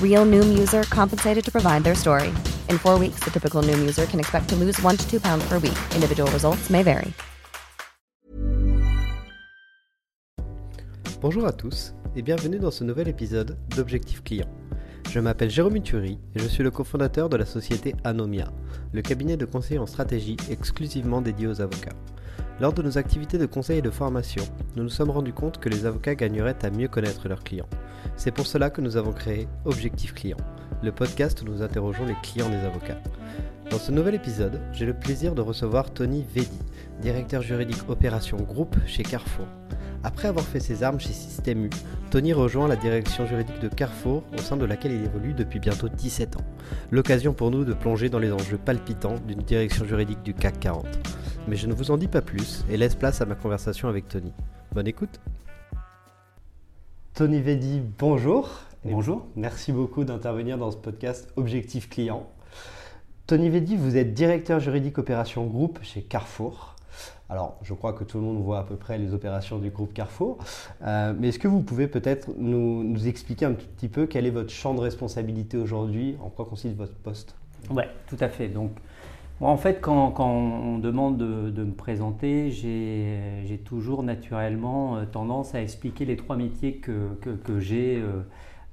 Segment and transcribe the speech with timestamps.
[0.00, 2.32] Real Noom user compensated to provide their story.
[2.68, 5.44] In four weeks, the typical Noom user can expect to lose one to two pounds
[5.48, 5.76] per week.
[5.94, 7.12] Individual results may vary.
[11.20, 14.48] Bonjour à tous et bienvenue dans ce nouvel épisode d'Objectif Client.
[15.10, 18.52] Je m'appelle Jérôme Turi et je suis le cofondateur de la société Anomia,
[18.92, 21.96] le cabinet de conseil en stratégie exclusivement dédié aux avocats.
[22.60, 24.44] Lors de nos activités de conseil et de formation,
[24.76, 27.68] nous nous sommes rendus compte que les avocats gagneraient à mieux connaître leurs clients.
[28.16, 30.36] C'est pour cela que nous avons créé Objectif Client,
[30.80, 33.00] le podcast où nous interrogeons les clients des avocats.
[33.70, 36.60] Dans ce nouvel épisode, j'ai le plaisir de recevoir Tony Vedi,
[37.02, 39.46] directeur juridique opération groupe chez Carrefour.
[40.04, 41.70] Après avoir fait ses armes chez Système U,
[42.10, 45.88] Tony rejoint la direction juridique de Carrefour, au sein de laquelle il évolue depuis bientôt
[45.88, 46.44] 17 ans.
[46.92, 50.86] L'occasion pour nous de plonger dans les enjeux palpitants d'une direction juridique du CAC 40.
[51.46, 54.08] Mais je ne vous en dis pas plus et laisse place à ma conversation avec
[54.08, 54.32] Tony.
[54.72, 55.20] Bonne écoute
[57.12, 58.48] Tony Vedi, bonjour.
[58.82, 59.26] Bonjour.
[59.36, 62.26] Merci beaucoup d'intervenir dans ce podcast Objectif Client.
[63.26, 66.76] Tony Vedi, vous êtes directeur juridique opération groupe chez Carrefour.
[67.28, 69.92] Alors, je crois que tout le monde voit à peu près les opérations du groupe
[69.92, 70.38] Carrefour.
[70.82, 74.50] Euh, mais est-ce que vous pouvez peut-être nous, expliquer un petit peu quel est votre
[74.50, 76.16] champ de responsabilité aujourd'hui?
[76.22, 77.34] En quoi consiste votre poste?
[77.70, 78.48] Oui, tout à fait.
[78.48, 78.72] Donc,
[79.40, 86.04] en fait, quand, on demande de, me présenter, j'ai toujours naturellement euh, tendance à expliquer
[86.04, 88.02] les trois métiers que, j'ai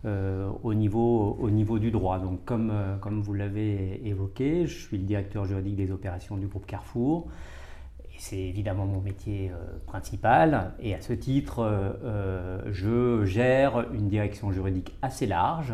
[0.06, 2.20] euh, au, niveau, au niveau du droit.
[2.20, 7.28] Donc, comme, vous l'avez évoqué, je suis le directeur juridique des opérations du groupe Carrefour
[8.22, 10.74] c'est évidemment mon métier euh, principal.
[10.80, 15.74] Et à ce titre, euh, euh, je gère une direction juridique assez large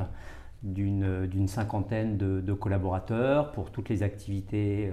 [0.64, 4.92] d'une cinquantaine de, collaborateurs pour toutes les activités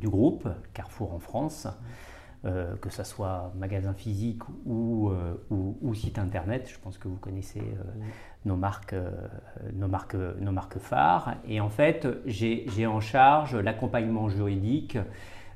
[0.00, 1.66] du groupe Carrefour en France.
[2.42, 5.10] que ce soit magasin physique ou,
[5.50, 6.70] ou, site internet.
[6.72, 7.62] Je pense que vous connaissez
[8.44, 8.94] nos, marques,
[9.74, 11.34] nos, marques, nos marques phares.
[11.46, 14.96] Et en fait, j'ai en charge l'accompagnement juridique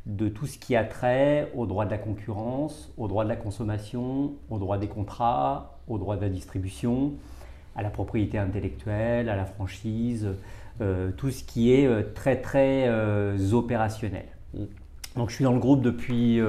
[0.07, 3.37] de tout ce qui a trait au droit de la concurrence, au droit de la
[3.37, 7.15] consommation, au droit des contrats, au droit de la distribution,
[7.77, 10.29] à la propriété intellectuelle, à la franchise,
[10.81, 14.27] euh, tout ce qui est euh, très très euh, opérationnel.
[14.55, 14.65] Mm.
[15.17, 16.41] Donc je suis dans le groupe depuis,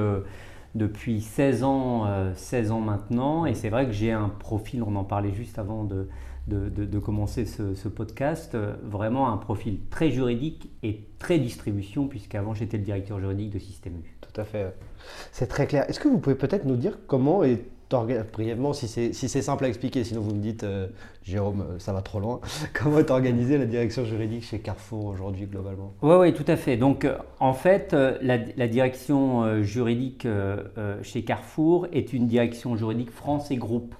[0.74, 5.04] depuis 16, ans, 16 ans maintenant et c'est vrai que j'ai un profil, on en
[5.04, 6.08] parlait juste avant de,
[6.46, 12.76] de, commencer ce, podcast, euh, vraiment un profil très juridique et très distribution, puisqu'avant j'étais
[12.76, 14.16] le directeur juridique de Système U.
[14.20, 14.74] Tout à fait.
[15.32, 15.88] C'est très clair.
[15.88, 19.68] Est-ce que vous pouvez peut-être nous dire comment est brièvement, si c'est si simple à
[19.68, 20.88] expliquer, sinon vous me dites, euh,
[21.22, 22.40] Jérôme, euh, ça va trop loin,
[22.74, 25.92] comment est organisée la direction juridique chez Carrefour aujourd'hui globalement?
[26.02, 26.76] Oui, oui, tout à fait.
[26.76, 27.06] Donc
[27.40, 30.26] en fait, la, la direction juridique
[31.02, 33.94] chez Carrefour est une direction juridique France et groupe.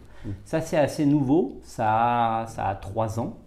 [0.44, 3.38] Ça, c'est assez nouveau, ça a, ça a trois ans,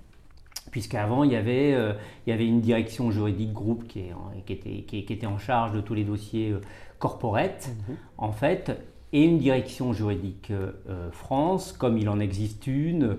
[0.72, 1.94] puisqu'avant, il, y avait, euh,
[2.26, 4.14] il y avait une direction juridique groupe qui, est,
[4.46, 6.62] qui, était, qui, était, en charge de tous les dossiers euh,
[7.00, 7.96] corporate, mhm.
[8.18, 8.72] en fait,
[9.12, 10.72] et une direction juridique euh,
[11.12, 13.18] France, comme il en existe une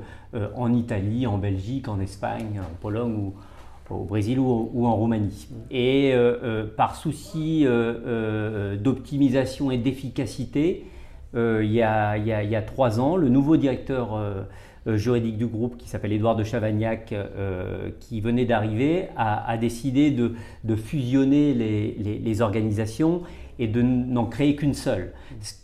[0.55, 3.35] en Italie, en Belgique, en Espagne, en Pologne ou,
[3.93, 5.49] au Brésil ou, en Roumanie.
[5.73, 6.15] Et
[6.77, 7.67] par souci
[8.79, 10.87] d'optimisation et d'efficacité,
[11.35, 14.43] il, y a trois ans, le nouveau directeur euh,
[14.87, 20.77] juridique du groupe qui s'appelle Édouard de Chavagnac, euh, qui venait d'arriver, a, décidé de,
[20.77, 23.23] fusionner les, organisations
[23.59, 25.13] et de n'en créer qu'une seule.
[25.43, 25.55] Ce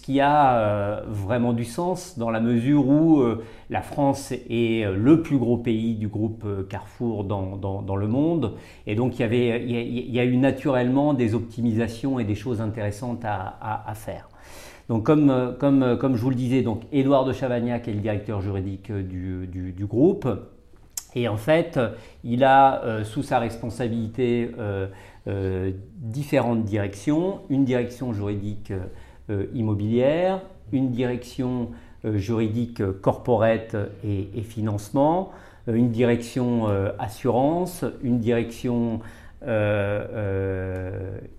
[0.00, 3.22] qui, a euh, vraiment du sens dans la mesure où
[3.70, 8.54] la France est le plus gros pays du groupe Carrefour dans, le monde.
[8.86, 12.60] Et donc il y, avait, il y, a, eu naturellement des optimisations et des choses
[12.60, 14.28] intéressantes à faire.
[14.88, 17.92] Donc comme, euh, comme, euh, comme je vous le disais, donc Édouard de Chavagnac est
[17.92, 20.28] le directeur juridique euh, du, du, groupe.
[21.14, 21.80] Et en fait,
[22.24, 24.50] il a sous sa responsabilité
[25.96, 27.40] différentes directions.
[27.48, 28.70] Une direction juridique
[29.54, 30.42] immobilière,
[30.72, 31.70] une direction
[32.04, 35.30] juridique corporate et, financement,
[35.66, 36.66] une direction
[36.98, 39.00] assurance, une direction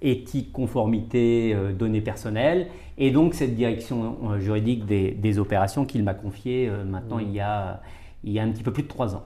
[0.01, 2.65] éthique, conformité, données personnelles,
[2.97, 7.81] et donc cette direction juridique des, opérations qu'il m'a confiée maintenant il, y a,
[8.23, 9.23] il y a un petit peu plus de trois ans.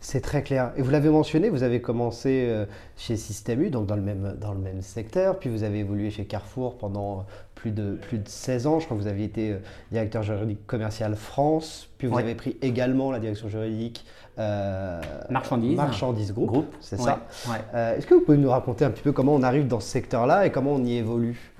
[0.00, 0.72] C'est très clair.
[0.76, 2.66] Et vous l'avez mentionné, vous avez commencé
[2.96, 6.10] chez Système U, donc dans le, même, dans le même secteur, puis vous avez évolué
[6.10, 7.24] chez Carrefour pendant
[7.54, 8.80] plus de, plus de 16 ans.
[8.80, 9.56] Je crois que vous avez été
[9.90, 14.04] directeur juridique commercial France, puis vous avez pris également la direction juridique
[14.38, 15.00] euh,
[15.30, 15.76] marchandises.
[15.76, 17.20] Marchandises Group, c'est ça.
[17.74, 19.88] Euh, est-ce que vous pouvez nous raconter un petit peu comment on arrive dans ce
[19.88, 21.53] secteur-là et comment on y évolue?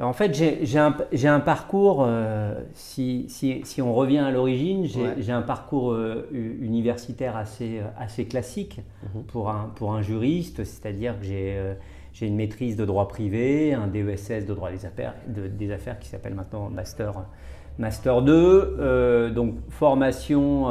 [0.00, 5.32] En fait, j'ai un, un, parcours, euh, si, si, si, on revient à l'origine, j'ai
[5.32, 5.96] un parcours
[6.32, 9.22] universitaire assez, assez classique mhm.
[9.24, 14.46] pour, un, pour un juriste, c'est-à-dire que j'ai une maîtrise de droit privé, un DESS
[14.46, 17.14] de droit des affaires, de, des affaires qui s'appelle maintenant Master,
[17.78, 20.70] Master 2, donc formation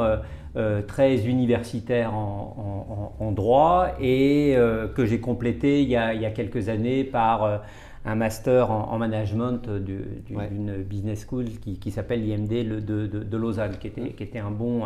[0.56, 7.04] euh, très universitaire en, droit et euh, que j'ai complété il y, a, quelques années
[7.04, 7.58] par euh,
[8.04, 11.46] un master en, management d'une business school
[11.80, 14.82] qui, s'appelle l'IMD de, Lausanne, qui était, qui était un, bon,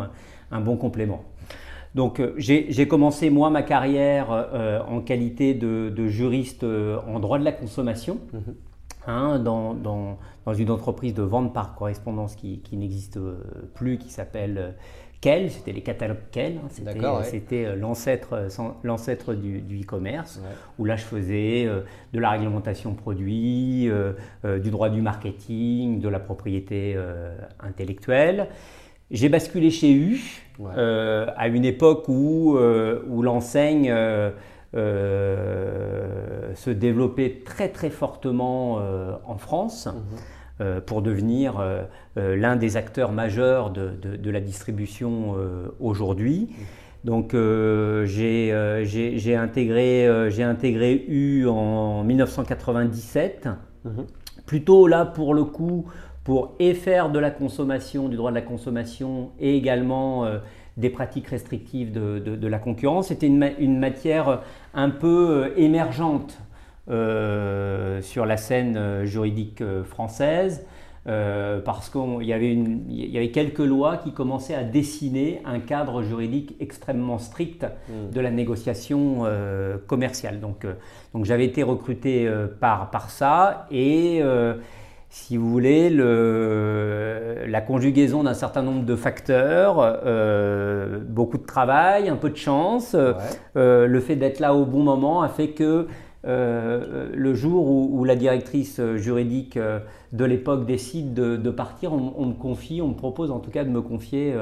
[0.51, 1.23] un bon complément.
[1.95, 8.19] Donc j'ai commencé moi ma carrière en qualité de, juriste en droit de la consommation.
[8.33, 8.53] Mm-hmm.
[9.05, 13.19] Hein, dans, dans, dans, une entreprise de vente par correspondance qui, qui n'existe
[13.73, 14.75] plus, qui s'appelle
[15.49, 16.67] c'était les catalogues Kel, hein,
[17.23, 18.49] c'était euh, l'ancêtre, euh,
[18.83, 20.41] l'ancêtre du, e-commerce,
[20.77, 21.81] où là je faisais euh,
[22.13, 23.89] de la réglementation produit,
[24.43, 26.97] du droit du marketing, de la propriété
[27.59, 28.47] intellectuelle.
[29.11, 30.19] J'ai basculé chez U
[30.59, 33.93] à une époque où, où l'enseigne
[34.73, 38.79] se développait très très fortement
[39.25, 39.87] en France.
[39.87, 40.19] Mhm.
[40.61, 41.81] Euh, pour devenir euh,
[42.17, 45.35] euh, l'un des acteurs majeurs de, la distribution
[45.79, 46.49] aujourd'hui.
[47.05, 48.51] Donc j'ai
[49.35, 50.07] intégré,
[50.43, 53.49] intégré U en 1997,
[53.83, 54.05] mhm.
[54.45, 55.85] plutôt là pour le coup
[56.23, 60.27] pour et faire de la consommation, du droit de la consommation et également
[60.77, 63.07] des pratiques restrictives de, la concurrence.
[63.07, 64.41] C'était une, une, matière
[64.75, 66.52] un peu émergente euh,
[66.87, 70.65] sur la scène euh, juridique euh, française.
[71.65, 76.55] parce qu'il y, avait y avait quelques lois qui commençaient à dessiner un cadre juridique
[76.61, 78.13] extrêmement strict hmm.
[78.13, 79.25] de la négociation
[79.87, 80.39] commerciale.
[80.39, 80.65] Donc,
[81.13, 84.21] donc j'avais été recruté par, par ça et
[85.09, 89.75] si vous voulez, le, la conjugaison d'un certain nombre de facteurs,
[91.09, 92.95] beaucoup de travail, un peu de chance,
[93.55, 95.89] le fait d'être là au bon moment a fait que
[96.25, 99.79] euh, le jour où, la directrice juridique euh,
[100.13, 103.69] de l'époque décide de, partir, on, me confie, on me propose en tout cas de
[103.69, 104.33] me confier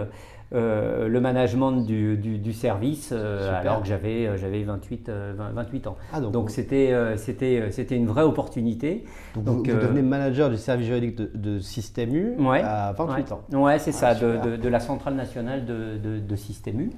[0.53, 5.95] euh, le management du, service alors que j'avais 28, 28 ans.
[6.13, 9.05] Ah, donc c'était c'était une vraie opportunité.
[9.35, 13.41] Donc, vous, devenez manager du service juridique de, Système U à 28 ans.
[13.53, 16.89] Ouais, c'est ça, ah, de, la centrale nationale de, Système U.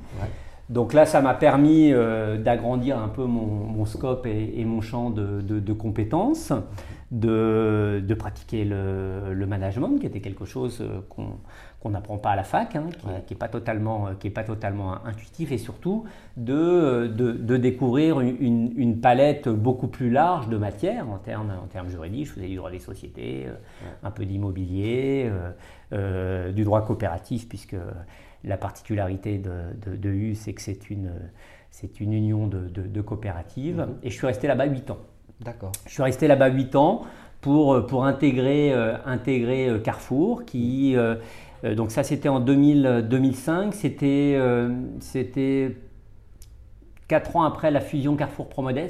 [0.70, 5.74] Donc là, ça m'a permis euh, d'agrandir un peu mon, scope et, mon champ de,
[5.74, 6.54] compétences,
[7.12, 12.78] de, pratiquer le, management, qui était quelque chose euh, qu'on n'apprend pas à la fac,
[12.78, 12.86] hein,
[13.28, 16.06] qui n'est pas, totalement, euh, pas totalement intuitif, et surtout
[16.38, 17.08] de,
[17.58, 22.28] découvrir une, palette beaucoup plus large de matières en termes, en termes juridiques.
[22.28, 23.48] Je faisais du droit des sociétés,
[24.02, 25.30] un peu d'immobilier,
[25.92, 27.76] du droit coopératif, puisque
[28.44, 31.12] la particularité de, de, U, c'est que c'est une,
[32.14, 33.78] union de, coopératives.
[33.78, 33.98] Mhm.
[34.04, 35.00] Et je suis resté là-bas 8 ans.
[35.42, 35.72] D'accord.
[35.86, 37.02] Je suis resté là-bas 8 ans
[37.42, 40.96] pour, pour intégrer, euh, intégrer euh, Carrefour, qui.
[40.96, 41.16] Euh,
[41.76, 43.74] donc ça, c'était en 2000, 2005.
[43.74, 44.38] C'était,
[45.00, 45.78] c'était
[47.08, 48.90] quatre ans après la fusion Carrefour Promodes,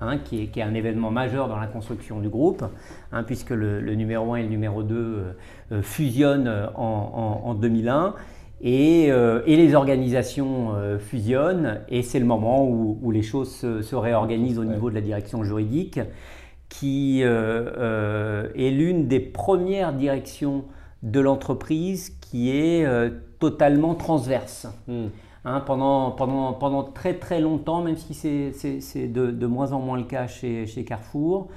[0.00, 2.64] hein, qui, est, un événement majeur dans la construction du groupe,
[3.12, 5.32] hein, puisque le, numéro 1 et le numéro 2 euh,
[5.72, 8.14] euh, fusionnent en, 2001.
[8.62, 9.10] Et,
[9.46, 14.94] les organisations fusionnent, et c'est le moment où, les choses se, réorganisent au niveau de
[14.94, 16.00] la direction juridique,
[16.68, 20.64] qui est l'une des premières directions
[21.02, 22.86] de l'entreprise qui est
[23.38, 24.66] totalement transverse.
[24.86, 25.06] Hmm.
[25.46, 29.96] Hein, pendant, pendant, pendant très très longtemps, même si c'est de, de, moins en moins
[29.96, 31.48] le cas chez, chez Carrefour.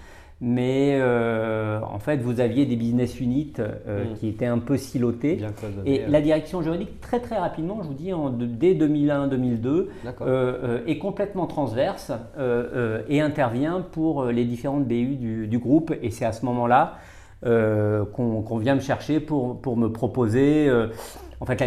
[0.42, 4.13] Mais euh, en fait, vous aviez des business units euh, hmm.
[4.16, 5.40] qui étaient un peu silotés.
[5.86, 9.88] et la direction juridique, très très rapidement, je vous dis, en, dès 2001-2002,
[10.22, 12.12] euh, est complètement transverse
[13.08, 15.94] et intervient pour les différentes BU du, du groupe.
[16.02, 16.98] Et c'est à ce moment-là
[17.44, 20.70] qu'on vient me chercher pour, pour me proposer
[21.44, 21.62] en fait,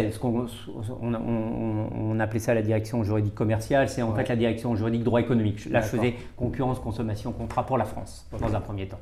[1.03, 5.69] on, appelait ça la direction juridique commerciale, c'est en fait la direction juridique droit économique.
[5.69, 8.97] Là, je faisais concurrence, consommation, contrat pour la France, dans un premier temps.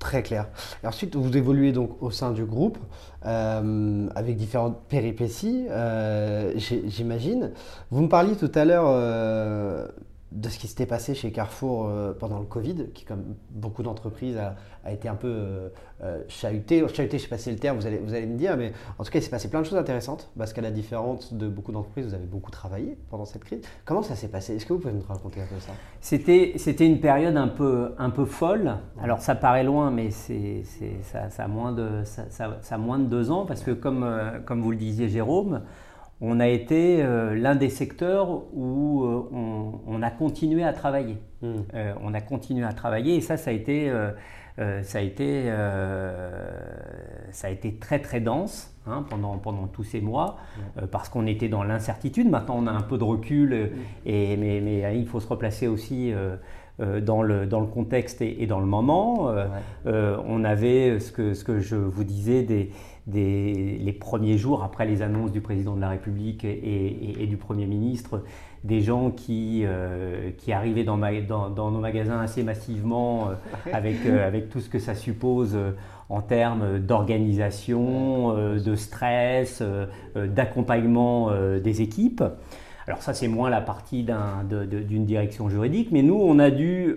[0.00, 0.48] Très clair.
[0.82, 2.76] Et ensuite, vous évoluez donc au sein du groupe
[3.24, 7.52] euh, avec différentes péripéties, euh, j'imagine.
[7.92, 9.86] Vous me parliez tout à l'heure euh,
[10.36, 14.36] de ce qui s'était passé chez Carrefour euh, pendant le Covid, qui, comme beaucoup d'entreprises,
[14.36, 15.68] a, été un peu euh,
[16.02, 16.86] euh, chahuté.
[16.88, 18.56] Chahuté, je ne sais pas si c'est le terme, vous allez, vous allez me dire,
[18.56, 21.32] mais en tout cas, il s'est passé plein de choses intéressantes, parce qu'à la différence
[21.32, 23.62] de beaucoup d'entreprises, vous avez beaucoup travaillé pendant cette crise.
[23.86, 24.54] Comment ça s'est passé?
[24.54, 25.72] Est-ce que vous pouvez nous raconter un peu ça?
[26.02, 28.76] C'était, c'était une période un peu, un peu folle.
[29.02, 32.98] Alors, ça paraît loin, mais c'est, c'est ça, ça, a moins de, ça, ça, moins
[32.98, 34.06] de deux ans, parce que comme,
[34.44, 35.62] comme vous le disiez, Jérôme,
[36.20, 39.28] on a été euh, l'un des secteurs où euh,
[39.86, 41.18] on, a continué à travailler.
[41.42, 41.56] Hmm.
[41.74, 43.92] Euh, on a continué à travailler et ça, ça a été,
[44.82, 45.52] ça a été,
[47.32, 50.86] ça a été très très dense hein, pendant, pendant tous ces mois hmm.
[50.86, 52.30] parce qu'on était dans l'incertitude.
[52.30, 54.08] Maintenant, on a un peu de recul, hmm.
[54.08, 56.14] et, mais, il faut se replacer aussi.
[56.78, 59.32] Dans, le, dans le contexte et, dans le moment.
[59.84, 62.70] on avait ce que, ce que je vous disais des,
[63.06, 68.22] les premiers jours après les annonces du président de la République et, du Premier ministre,
[68.64, 74.26] des gens qui, euh, qui arrivaient dans, dans, nos magasins assez massivement, euh, avec, euh,
[74.26, 75.56] avec tout ce que ça suppose
[76.08, 79.62] en termes d'organisation, de stress,
[80.14, 82.22] d'accompagnement des équipes.
[82.86, 86.96] Alors ça, c'est moins la partie d'une direction juridique, mais nous, on a dû,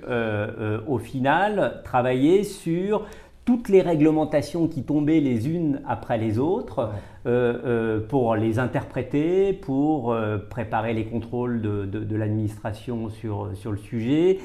[0.88, 3.08] au final, travailler sur
[3.50, 6.92] toutes les réglementations qui tombaient les unes après les autres
[7.26, 13.80] euh, euh, pour les interpréter, pour euh, préparer les contrôles de, l'administration sur, sur le
[13.80, 14.38] sujet,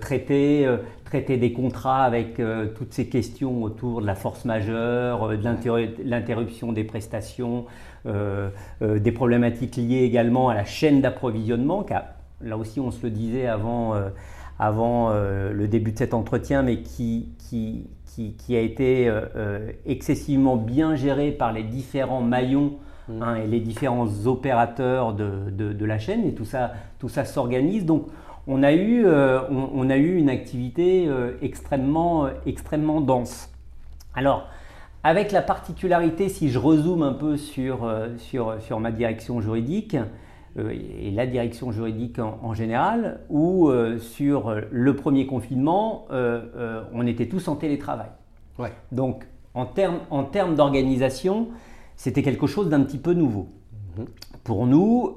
[0.00, 0.72] traiter,
[1.04, 2.40] traiter des contrats avec
[2.76, 7.64] toutes ces questions autour de la force majeure, de l'interruption des prestations,
[8.04, 12.04] des problématiques liées également à la chaîne d'approvisionnement, car
[12.40, 13.94] là aussi on se le disait avant
[14.58, 17.86] avant le début de cet entretien, mais qui, qui,
[18.38, 22.74] qui, a été euh, euh, excessivement bien géré par les différents maillons
[23.08, 23.22] mm.
[23.22, 27.84] hein, et les différents opérateurs de, de, la chaîne, et tout ça, tout ça s'organise.
[27.84, 28.06] Donc,
[28.46, 31.08] on a eu, euh, on, a eu une activité
[31.42, 33.50] extrêmement, extrêmement dense.
[34.14, 34.48] Alors,
[35.02, 40.04] avec la particularité, si je rezoome un peu sur, sur, sur ma direction juridique, euh,
[40.58, 47.26] et la direction juridique en, général, où euh, sur le premier confinement, euh, on était
[47.26, 48.08] tous en télétravail.
[48.90, 51.48] Donc en termes en termes d'organisation,
[51.94, 53.48] c'était quelque chose d'un petit peu nouveau.
[53.98, 54.06] Mhm.
[54.44, 55.16] Pour nous,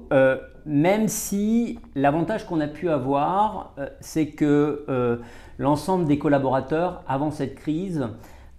[0.65, 5.21] même si l'avantage qu'on a pu avoir, c'est que
[5.59, 8.07] l'ensemble des collaborateurs, avant cette crise,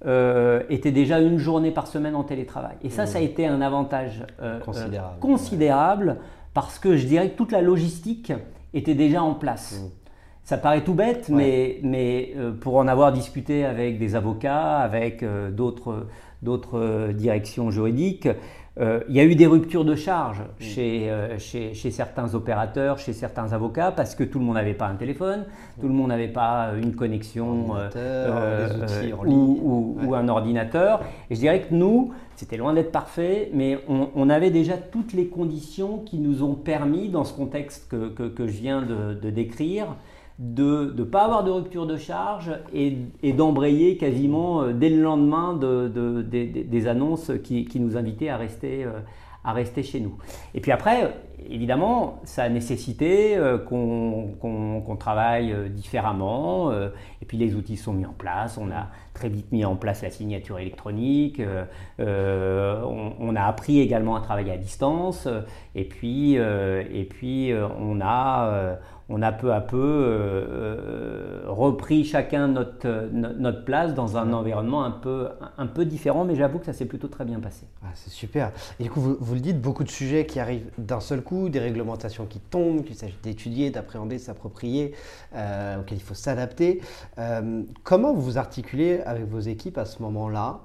[0.05, 2.77] étaient déjà une journée par semaine en télétravail.
[2.83, 4.25] Et ça, ça a été un avantage
[4.65, 5.19] considérable.
[5.19, 6.17] considérable
[6.55, 8.33] parce que je dirais que toute la logistique
[8.75, 9.81] était déjà en place.
[9.81, 10.01] Mmh.
[10.51, 15.23] Ça paraît tout bête, mais, mais euh, pour en avoir discuté avec des avocats, avec
[15.23, 16.09] euh, d'autres
[16.75, 18.29] euh, directions juridiques,
[18.79, 20.65] euh, il y a eu des ruptures de charge mm.
[20.79, 24.87] euh, chez, chez, certains opérateurs, chez certains avocats, parce que tout le monde n'avait pas
[24.87, 25.45] un téléphone,
[25.81, 28.69] tout le monde n'avait pas une connexion euh,
[29.27, 31.03] ou, un ordinateur.
[31.31, 35.27] Et je dirais que nous, c'était loin d'être parfait, mais on, avait déjà toutes les
[35.27, 39.97] conditions qui nous ont permis, dans ce contexte que, que, je viens de décrire,
[40.41, 42.97] de ne pas avoir de rupture de charge et,
[43.35, 49.01] d'embrayer quasiment euh, dès le lendemain de, des annonces qui, nous invitaient à rester, euh,
[49.45, 50.17] à rester chez nous.
[50.55, 51.15] Et puis après,
[51.49, 56.71] évidemment, ça a nécessité euh, qu'on travaille euh, différemment.
[56.71, 56.89] Euh,
[57.23, 58.59] et puis les outils sont mis en place.
[58.59, 61.41] On a très vite mis en place la signature électronique.
[61.99, 65.29] on, a appris également à travailler à distance.
[65.75, 68.79] Et puis, et puis on a
[69.11, 74.85] on a peu à peu euh, euh, repris chacun notre, notre place dans un environnement
[74.85, 77.67] un peu, un peu différent, mais j'avoue que ça s'est plutôt très bien passé.
[77.83, 78.53] Ah, c'est super.
[78.79, 81.59] Et du coup, vous, le dites, beaucoup de sujets qui arrivent d'un seul coup, des
[81.59, 84.95] réglementations qui tombent, qu'il s'agit d'étudier, d'appréhender, de s'approprier,
[85.35, 86.81] euh, auxquelles il faut s'adapter.
[87.83, 90.61] comment vous vous articulez avec vos équipes à ce moment-là?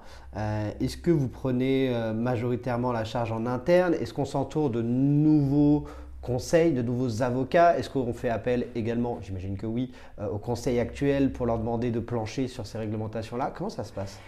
[0.79, 3.93] Est-ce que vous prenez majoritairement la charge en interne?
[3.95, 5.85] Est-ce qu'on s'entoure de nouveaux
[6.25, 10.79] conseils, de nouveaux avocats Est-ce qu'on fait appel également, j'imagine que oui, euh, aux conseils
[10.79, 13.53] actuels pour leur demander de plancher sur ces réglementations-là?
[13.55, 14.19] Comment ça se passe?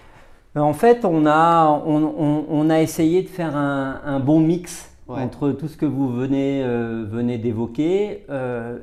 [0.55, 5.67] Euh, En fait, on a, on, a essayé de faire un, bon mix entre tout
[5.67, 8.25] ce que vous venez, euh, venez d'évoquer.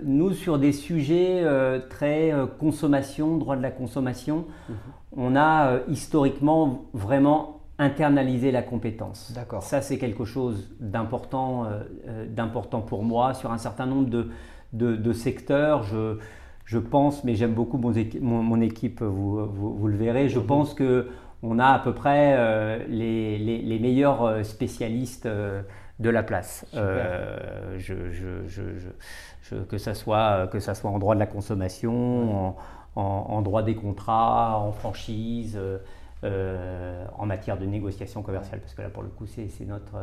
[0.05, 1.45] nous, sur des sujets
[1.89, 4.77] très consommation, droit de la consommation, mhm.
[5.17, 9.33] on a historiquement vraiment internaliser la compétence.
[9.35, 9.63] D'accord.
[9.63, 14.29] Ça, c'est quelque chose d'important, euh, euh, d'important pour moi sur un certain nombre de,
[14.73, 15.83] de, secteurs.
[15.83, 16.19] Je,
[16.65, 17.93] je, pense, mais j'aime beaucoup mon,
[18.43, 20.47] mon, équipe, vous, vous, le verrez, je mhm.
[20.47, 21.09] pense que
[21.43, 26.65] on a à peu près euh, les, les, les, meilleurs spécialistes de la place.
[26.73, 32.57] Je, je, que, ça soit, que ça soit en droit de la consommation, en,
[32.97, 35.59] en, en, droit des contrats, en franchise.
[36.25, 39.97] Euh, en matière de négociation commerciale, parce que là, pour le coup, c'est notre,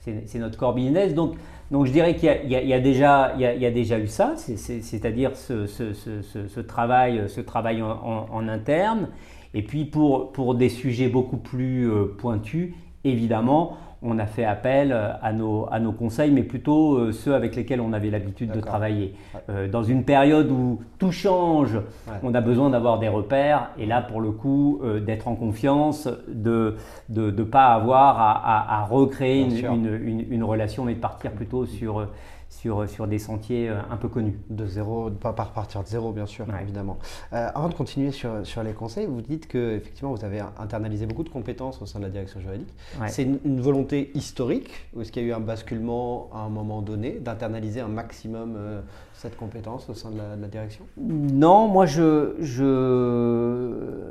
[0.00, 1.12] c'est notre core business.
[1.12, 1.34] Donc,
[1.70, 7.28] donc je dirais qu'il y, a déjà, eu ça, c'est-à-dire ce, ce, ce, ce, travail,
[7.28, 9.08] ce travail en, en, interne.
[9.52, 12.72] Et puis pour, pour des sujets beaucoup plus euh, pointus,
[13.04, 17.34] évidemment, on a fait appel euh, à nos, à nos conseils, mais plutôt euh, ceux
[17.34, 19.14] avec lesquels on avait l'habitude de travailler.
[19.48, 21.78] Euh, dans une période où tout change,
[22.22, 26.76] on a besoin d'avoir des repères, et là, pour le coup, d'être en confiance, de
[27.10, 31.66] ne de, pas avoir à, à, recréer une, une, une, relation, mais de partir plutôt
[31.66, 32.06] sur
[32.48, 34.38] sur, sur des sentiers euh, un peu connus.
[34.50, 36.98] De zéro, pas par partir de zéro, bien sûr, évidemment.
[37.32, 41.06] Euh, avant de continuer sur, sur les conseils, vous dites que effectivement vous avez internalisé
[41.06, 42.72] beaucoup de compétences au sein de la direction juridique.
[43.08, 46.82] C'est une, volonté historique ou est-ce qu'il y a eu un basculement à un moment
[46.82, 48.80] donné d'internaliser un maximum euh,
[49.14, 50.84] cette compétence au sein de la, direction?
[50.98, 54.10] Non, moi je, je...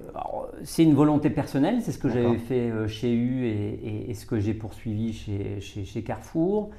[0.64, 4.40] c'est une volonté personnelle, c'est ce que j'avais fait chez U et, et, ce que
[4.40, 6.72] j'ai poursuivi chez, chez, chez Carrefour.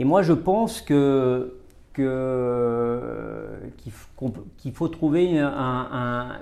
[0.00, 1.56] Et moi, je pense que
[1.92, 2.06] qu'il
[4.72, 5.38] faut trouver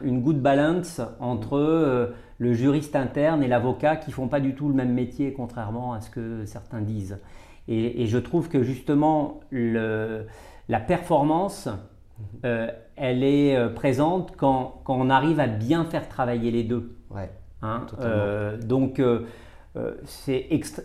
[0.03, 4.69] une good balance entre euh, le juriste interne et l'avocat qui font pas du tout
[4.69, 7.19] le même métier, contrairement à ce que certains disent.
[7.67, 10.27] Et, je trouve que justement, le,
[10.69, 12.25] la performance, mhm.
[12.45, 16.97] euh, elle est euh, présente quand, quand, on arrive à bien faire travailler les deux.
[17.11, 17.85] Ouais, hein
[18.63, 19.03] donc,
[19.77, 19.95] euh,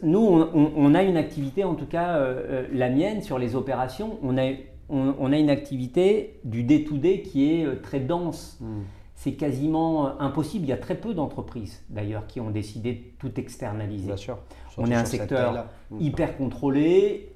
[0.04, 0.20] nous,
[0.54, 4.38] on, a une activité, en tout cas euh, euh, la mienne, sur les opérations, on
[4.38, 4.52] a,
[4.90, 8.58] on, a une activité du day-to-day qui est très dense.
[8.60, 8.82] Hmm.
[9.16, 10.66] C'est quasiment impossible.
[10.66, 14.08] Il y a très peu d'entreprises, d'ailleurs, qui ont décidé de tout externaliser.
[14.08, 14.38] Bien sûr.
[14.78, 16.02] on est un secteur hmm.
[16.02, 17.32] hyper contrôlé,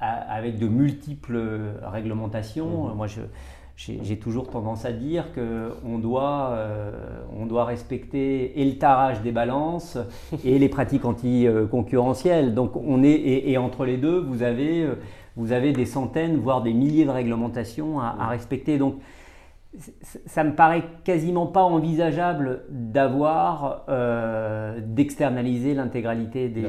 [0.00, 1.40] avec de multiples
[1.84, 2.88] réglementations.
[2.88, 2.96] Hmm.
[2.96, 3.20] Moi, je,
[3.76, 6.92] j'ai toujours tendance à dire qu'on doit, euh,
[7.36, 9.98] on doit respecter et le tarage des balances
[10.44, 12.54] et les pratiques anticoncurrentielles.
[12.54, 14.94] Donc on est, et, entre les deux, vous avez, euh,
[15.36, 18.78] vous avez des centaines, voire des milliers de réglementations à, respecter.
[18.78, 18.96] Donc
[20.26, 26.60] ça me paraît quasiment pas envisageable d'avoir, euh, d'externaliser l'intégralité des,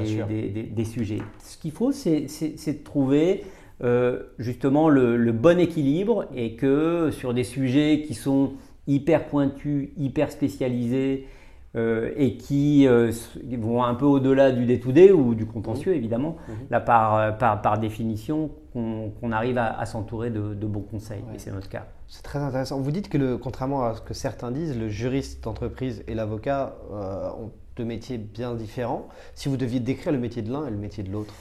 [0.70, 1.20] des, sujets.
[1.38, 3.44] Ce qu'il faut, c'est de trouver
[3.82, 8.52] euh, justement le, bon équilibre et que sur des sujets qui sont
[8.86, 11.26] hyper pointus, hyper spécialisés
[11.74, 13.10] euh, et qui euh,
[13.58, 15.96] vont un peu au-delà du day-to-day ou du contentieux mmh.
[15.96, 16.52] évidemment, mmh.
[16.70, 21.86] là par, par, définition qu'on arrive à, s'entourer de, bons conseils et c'est notre cas.
[22.06, 22.80] C'est très intéressant.
[22.80, 26.76] Vous dites que le, contrairement à ce que certains disent, le juriste d'entreprise et l'avocat
[26.92, 29.08] ont deux métiers bien différents.
[29.34, 31.34] Si vous deviez décrire le métier de l'un et le métier de l'autre,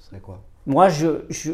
[0.00, 0.42] ce serait quoi?
[0.70, 1.08] Moi, je,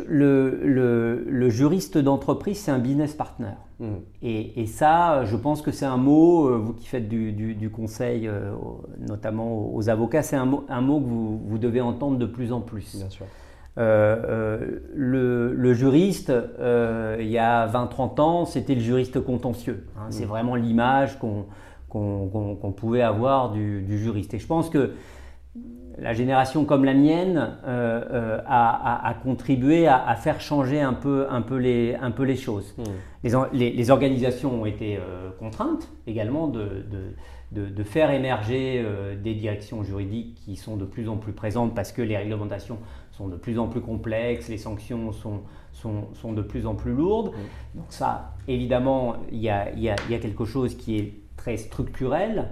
[0.07, 3.55] le, juriste d'entreprise, c'est un business partner.
[3.81, 3.97] Hmm.
[4.23, 8.53] Et, ça, je pense que c'est un mot, euh, vous qui faites du, conseil, euh,
[8.99, 12.61] notamment aux avocats, c'est un mot, un mot que vous, devez entendre de plus en
[12.61, 12.97] plus.
[12.97, 13.25] Bien sûr.
[13.79, 19.87] Euh, le, juriste, il y a 20-30 ans, c'était le juriste contentieux.
[19.97, 20.09] Hein.
[20.11, 20.29] C'est hmm.
[20.29, 24.35] vraiment l'image qu'on pouvait avoir du, du, juriste.
[24.35, 24.93] Et je pense que
[25.99, 31.57] la génération comme la mienne euh, a, contribué à, faire changer un peu, un peu,
[31.57, 32.75] les, un peu les choses.
[32.77, 33.45] Hmm.
[33.53, 34.99] Les, les, organisations ont été
[35.39, 36.85] contraintes également de,
[37.51, 38.85] de, de, faire émerger
[39.23, 42.79] des directions juridiques qui sont de plus en plus présentes parce que les réglementations
[43.17, 45.41] sont de plus en plus complexes, les sanctions sont,
[45.73, 47.29] sont, sont de plus en plus lourdes.
[47.29, 47.79] Hmm.
[47.79, 52.49] Donc ça, évidemment, il y a, y a, quelque chose qui est très structurel.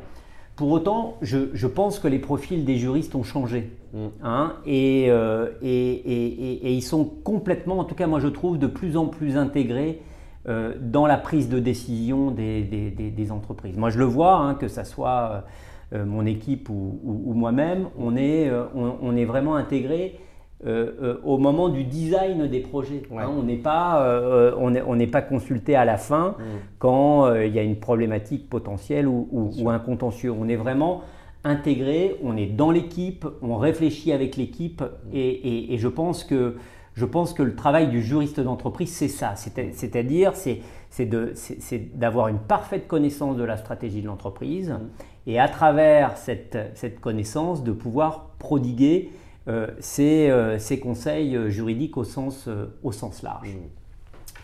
[0.57, 3.73] Pour autant, je, pense que les profils des juristes ont changé.
[3.93, 4.07] Mm.
[4.23, 8.97] Hein, euh, et, et, ils sont complètement, en tout cas moi je trouve, de plus
[8.97, 10.01] en plus intégrés
[10.49, 13.77] euh, dans la prise de décision des, des, entreprises.
[13.77, 15.45] Moi je le vois, hein, que ce soit
[15.93, 20.21] euh, mon équipe ou, moi-même, on est, on, on, est vraiment intégrés
[20.67, 23.03] euh, euh, au moment du design des projets.
[23.15, 26.43] Hein, on n'est pas, euh, on n'est pas consulté à la fin mm.
[26.79, 30.33] quand il y a une problématique potentielle ou, un contentieux.
[30.33, 31.03] On est vraiment
[31.45, 35.11] intégré, on est dans l'équipe, on réfléchit avec l'équipe mm.
[35.13, 36.57] et, je pense que
[36.95, 39.35] je pense que le travail du juriste d'entreprise, c'est ça.
[39.37, 44.81] C'est-à-dire, c'est d'avoir une parfaite connaissance de la stratégie de l'entreprise mm.
[45.27, 49.11] et à travers cette, cette, connaissance, de pouvoir prodiguer
[49.47, 49.67] euh,
[49.99, 52.49] euh, ces, conseils euh, juridiques au sens,
[52.83, 53.49] au sens large.
[53.49, 54.39] Mmh.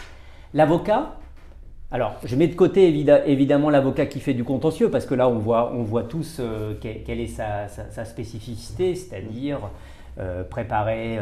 [0.53, 1.17] L'avocat,
[1.91, 2.87] alors je mets de côté
[3.27, 6.41] évidemment l'avocat qui fait du contentieux, parce que là on voit, on voit tous
[6.81, 7.69] quelle est sa,
[8.05, 9.61] spécificité, c'est-à-dire
[10.51, 11.19] préparer,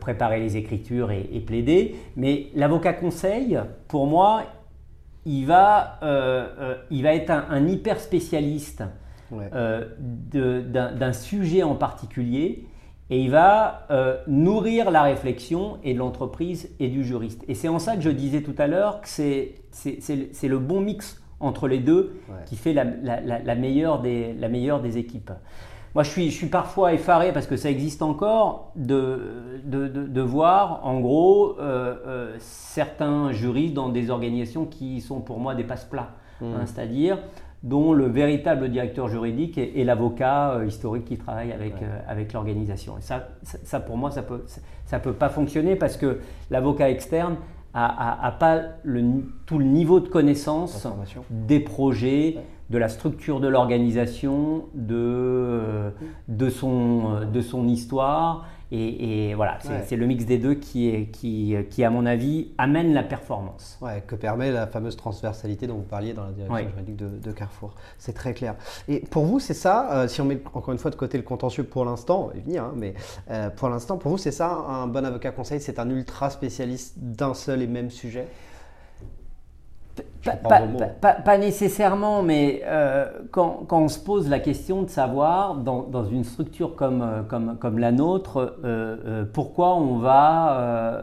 [0.00, 1.96] préparer les écritures et, plaider.
[2.16, 4.44] Mais l'avocat conseil, pour moi,
[5.26, 5.98] il va,
[6.90, 8.84] il va être un, hyper spécialiste
[9.30, 12.66] d'un sujet en particulier
[13.10, 17.44] et il va euh, nourrir la réflexion et de l'entreprise et du juriste.
[17.48, 21.22] Et c'est en ça que je disais tout à l'heure que c'est le bon mix
[21.40, 22.84] entre les deux qui fait la,
[23.54, 25.30] meilleure des, la, meilleure des, équipes.
[25.94, 30.20] Moi, je suis, je suis, parfois effaré parce que ça existe encore de, de, de,
[30.20, 35.64] voir, en gros, euh, euh, certains juristes dans des organisations qui sont pour moi des
[35.64, 36.10] passe-plats.
[36.40, 36.44] Mmh.
[36.44, 37.18] Hein, c'est-à-dire,
[37.62, 42.98] dont le véritable directeur juridique est, l'avocat euh, historique qui travaille avec, euh, avec l'organisation.
[42.98, 44.44] Et ça, ça, pour moi, ça ne peut,
[44.84, 47.36] ça peut pas fonctionner parce que l'avocat externe
[47.74, 50.86] n'a pas le, tout le niveau de connaissance
[51.30, 52.36] des projets,
[52.70, 55.90] de la structure de l'organisation, de, euh,
[56.28, 61.54] de, son, de son histoire et, voilà, c'est le mix des deux qui, est, qui,
[61.70, 63.78] qui, à mon avis, amène la performance.
[63.80, 67.74] Ouais, que permet la fameuse transversalité dont vous parliez dans la direction juridique de, Carrefour.
[67.98, 68.56] C'est très clair.
[68.88, 71.24] Et pour vous, c'est ça, euh, si on met encore une fois de côté le
[71.24, 72.94] contentieux pour l'instant, il venir, hein, mais
[73.30, 76.94] euh, pour l'instant, pour vous, c'est ça, un bon avocat conseil, c'est un ultra spécialiste
[76.98, 78.26] d'un seul et même sujet?
[81.24, 86.74] Pas, nécessairement, mais euh, quand, on se pose la question de savoir, dans, une structure
[86.74, 90.98] comme, euh, comme, comme la nôtre, euh, pourquoi on va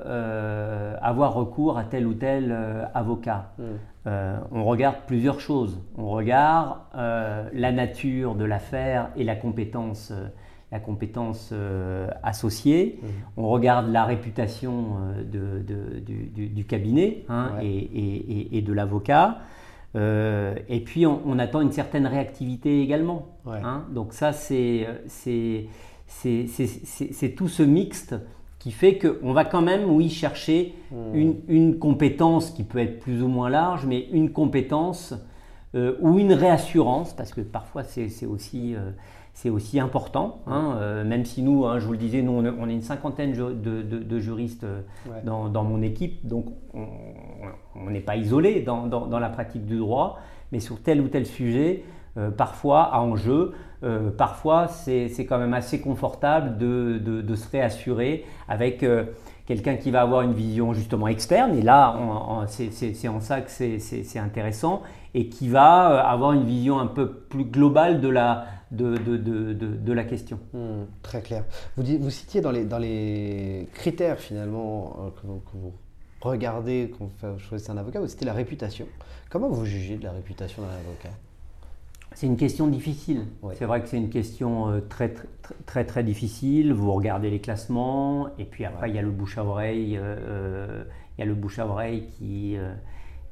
[1.01, 2.55] avoir recours à tel ou tel
[2.93, 3.63] avocat hmm.
[4.51, 5.81] On regarde plusieurs choses.
[5.97, 10.13] On regarde la nature de l'affaire et la compétence
[10.75, 13.05] la compétence euh, associée, mmh.
[13.37, 14.97] on regarde la réputation
[15.33, 19.37] euh, de, du, cabinet hein, et, de l'avocat,
[19.95, 23.29] euh, et puis on, attend une certaine réactivité également.
[23.47, 23.85] Hein.
[23.89, 24.85] donc ça, c'est
[27.37, 28.15] tout ce mixte
[28.59, 30.95] qui fait qu'on va quand même, oui, chercher mmh.
[31.15, 35.13] une, une, compétence qui peut être plus ou moins large, mais une compétence
[36.01, 38.75] ou une réassurance, parce que parfois c'est aussi
[39.35, 42.69] c'est aussi important, hein, euh, même si nous, hein, je vous le disais, nous on
[42.69, 44.81] est une cinquantaine de, juristes euh,
[45.25, 50.19] dans, mon équipe, donc on n'est pas isolé dans, la pratique du droit,
[50.53, 51.83] mais sur tel ou tel sujet,
[52.17, 53.51] euh, parfois à enjeu,
[54.17, 58.85] parfois c'est quand même assez confortable de, se réassurer avec
[59.45, 61.93] quelqu'un qui va avoir une vision justement externe, et là
[62.47, 64.81] c'est en ça que c'est intéressant,
[65.13, 69.53] et qui va avoir une vision un peu plus globale de la de, de, de,
[69.53, 70.39] de la question.
[70.53, 71.43] Hmm, très clair.
[71.77, 75.73] Vous, vous citiez dans les, dans les critères finalement euh, que, vous,
[76.21, 78.87] regardez quand vous choisissez un avocat, vous citez la réputation.
[79.29, 81.15] Comment vous jugez de la réputation d'un avocat?
[82.13, 83.25] C'est une question difficile.
[83.55, 85.27] C'est vrai que c'est une question euh, très, très,
[85.65, 86.73] très, très, difficile.
[86.73, 90.85] Vous regardez les classements, et puis après, il y a le bouche à oreille, euh,
[91.17, 92.55] il y a le bouche à oreille qui,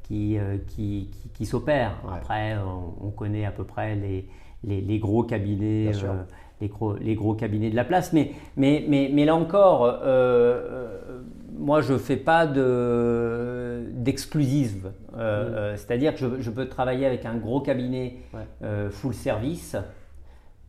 [0.03, 1.95] qui, qui, qui, s'opère.
[2.11, 4.27] Après, on, connaît à peu près les,
[4.63, 5.91] les, gros cabinets.
[6.03, 6.23] Euh,
[6.61, 8.13] les gros, les gros, cabinets de la place.
[8.13, 11.21] Mais, mais, mais, mais là encore, euh, euh,
[11.57, 12.45] moi, je ne fais pas
[13.87, 14.91] d'exclusive.
[15.13, 15.75] Mm.
[15.75, 18.17] C'est-à-dire que je, peux travailler avec un gros cabinet
[18.91, 19.75] full service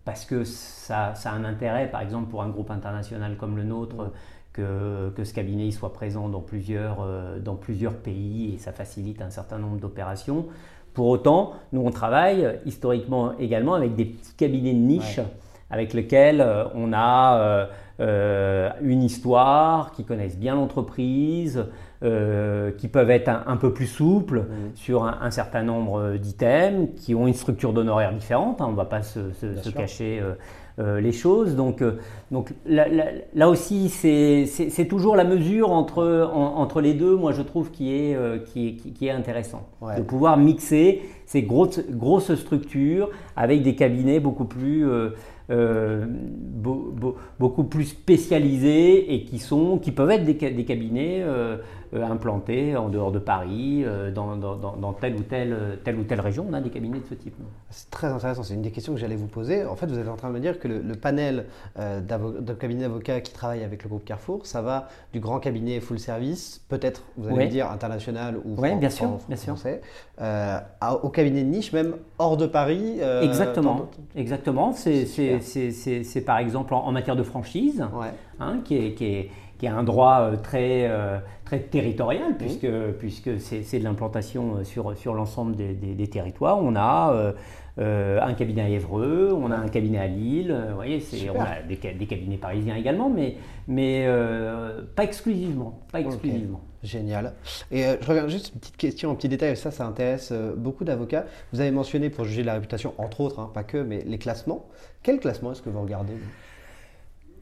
[0.04, 3.64] parce que ça, ça, a un intérêt, par exemple, pour un groupe international comme le
[3.64, 4.12] nôtre,
[4.52, 7.06] que, que, ce cabinet soit présent dans plusieurs,
[7.40, 10.48] dans plusieurs pays et ça facilite un certain nombre d'opérations.
[10.94, 15.20] Pour autant, nous, on travaille historiquement également avec des petits cabinets de niche
[15.74, 17.66] avec lesquels euh, on a euh,
[18.00, 21.66] euh, une histoire, qui connaissent bien l'entreprise,
[22.76, 24.44] qui peuvent être un, peu plus souples mmh.
[24.74, 28.84] sur un, certain nombre d'items, qui ont une structure d'honoraires différente, hein, on ne va
[28.84, 29.20] pas se,
[29.70, 30.22] cacher
[30.78, 31.54] les choses.
[31.54, 31.82] Donc,
[32.30, 37.92] donc là, aussi, c'est toujours la mesure entre, entre les deux, moi je trouve, qui
[37.92, 39.68] est, qui est, qui est intéressant.
[39.96, 44.84] De pouvoir mixer ces grosses, grosses structures avec des cabinets beaucoup plus...
[45.50, 46.06] Euh,
[47.38, 51.58] beaucoup plus spécialisés et qui, sont, qui peuvent être des, des cabinets euh, euh,
[52.02, 56.46] implantés en dehors de Paris, dans, dans, dans, telle, ou telle, telle ou telle région.
[56.48, 57.34] On a des cabinets de ce type.
[57.70, 58.42] C'est très intéressant.
[58.42, 59.64] C'est une des questions que j'allais vous poser.
[59.64, 61.46] En fait, vous êtes en train de me dire que le, panel
[61.78, 65.98] de cabinets d'avocats qui travaillent avec le groupe Carrefour, ça va du grand cabinet full
[65.98, 69.80] service, peut-être, vous allez dire, international ou bien sûr, bien français,
[71.02, 73.00] au cabinet de niche, même hors de Paris.
[73.22, 73.88] Exactement.
[74.16, 74.72] Exactement.
[74.72, 77.84] C'est par exemple en, matière de franchise,
[78.40, 82.68] hein, qui, est, qui, est, qui, est, un droit euh, très, euh, très territorial, puisque,
[82.98, 86.58] puisque c'est de l'implantation euh, sur, sur l'ensemble des, des, territoires.
[86.62, 87.32] On a
[87.78, 91.02] un cabinet à Évreux, on a un cabinet à Lille, vous voyez,
[91.34, 93.36] on a des, des, cabinets parisiens également, mais,
[93.68, 94.06] mais
[94.94, 95.80] pas exclusivement.
[95.90, 96.60] Pas exclusivement.
[96.84, 97.32] Génial.
[97.70, 100.54] Et euh, je regarde juste une petite question, un petit détail, ça, ça intéresse euh,
[100.54, 101.24] beaucoup d'avocats.
[101.52, 104.68] Vous avez mentionné, pour juger la réputation, entre autres, hein, pas que, mais les classements.
[105.02, 106.12] Quel classement est-ce que vous regardez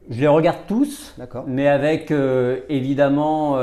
[0.09, 1.15] Je les regarde tous,
[1.47, 3.57] mais avec euh, évidemment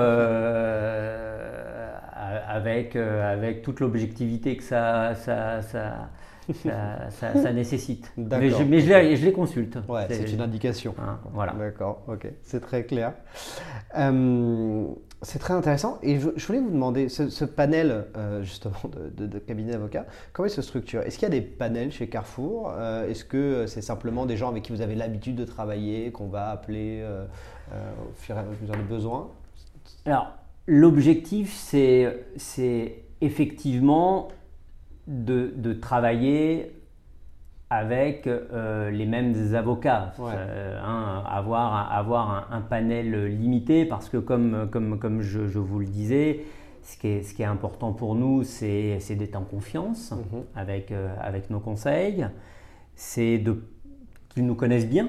[2.49, 6.09] avec, avec toute l'objectivité que ça, ça, ça,
[6.55, 8.13] ça, nécessite.
[8.17, 9.79] Mais, je, mais je, les, consulte.
[9.89, 10.95] Ouais, c'est une indication.
[10.99, 11.53] Hein, voilà.
[11.53, 13.13] D'accord, ok, c'est très clair.
[15.23, 15.99] C'est très intéressant.
[16.03, 18.81] Et je, voulais vous demander, ce, panel euh, justement
[19.17, 22.09] de, de, cabinet d'avocats, comment il se structure Est-ce qu'il y a des panels chez
[22.09, 22.73] Carrefour?
[22.75, 26.29] Euh, Est-ce que c'est simplement des gens avec qui vous avez l'habitude de travailler, qu'on
[26.29, 27.27] va appeler euh,
[27.71, 29.31] au fur et à mesure des besoins
[30.07, 30.33] Alors,
[30.67, 34.29] l'objectif, c'est effectivement
[35.11, 36.73] de, de travailler
[37.69, 44.69] avec euh, les mêmes avocats, euh, hein, avoir, avoir un, panel limité, parce que comme,
[44.71, 46.41] comme, comme je, vous le disais,
[46.83, 50.43] ce qui est, ce qui est important pour nous, c'est d'être en confiance mhm.
[50.57, 52.27] avec, euh, avec nos conseils,
[52.97, 53.43] c'est
[54.31, 55.09] qu'ils nous connaissent bien,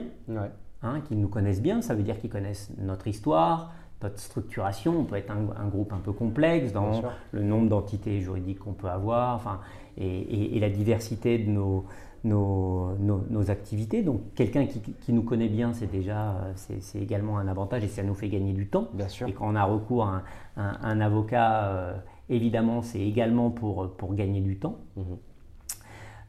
[0.83, 5.03] hein, qu'ils nous connaissent bien, ça veut dire qu'ils connaissent notre histoire, notre structuration, on
[5.03, 9.35] peut être un, groupe un peu complexe dans le nombre d'entités juridiques qu'on peut avoir,
[9.35, 9.59] enfin,
[9.97, 11.85] et, et, la diversité de nos,
[12.23, 12.91] nos,
[13.29, 14.03] nos, activités.
[14.03, 18.03] Donc quelqu'un qui, qui, nous connaît bien, c'est déjà c'est également un avantage et ça
[18.03, 18.87] nous fait gagner du temps.
[18.93, 19.27] Bien sûr.
[19.27, 20.23] Et quand on a recours à
[20.57, 21.93] un, un, avocat, euh,
[22.29, 24.77] évidemment, c'est également pour, pour gagner du temps.
[24.95, 25.17] Mhm.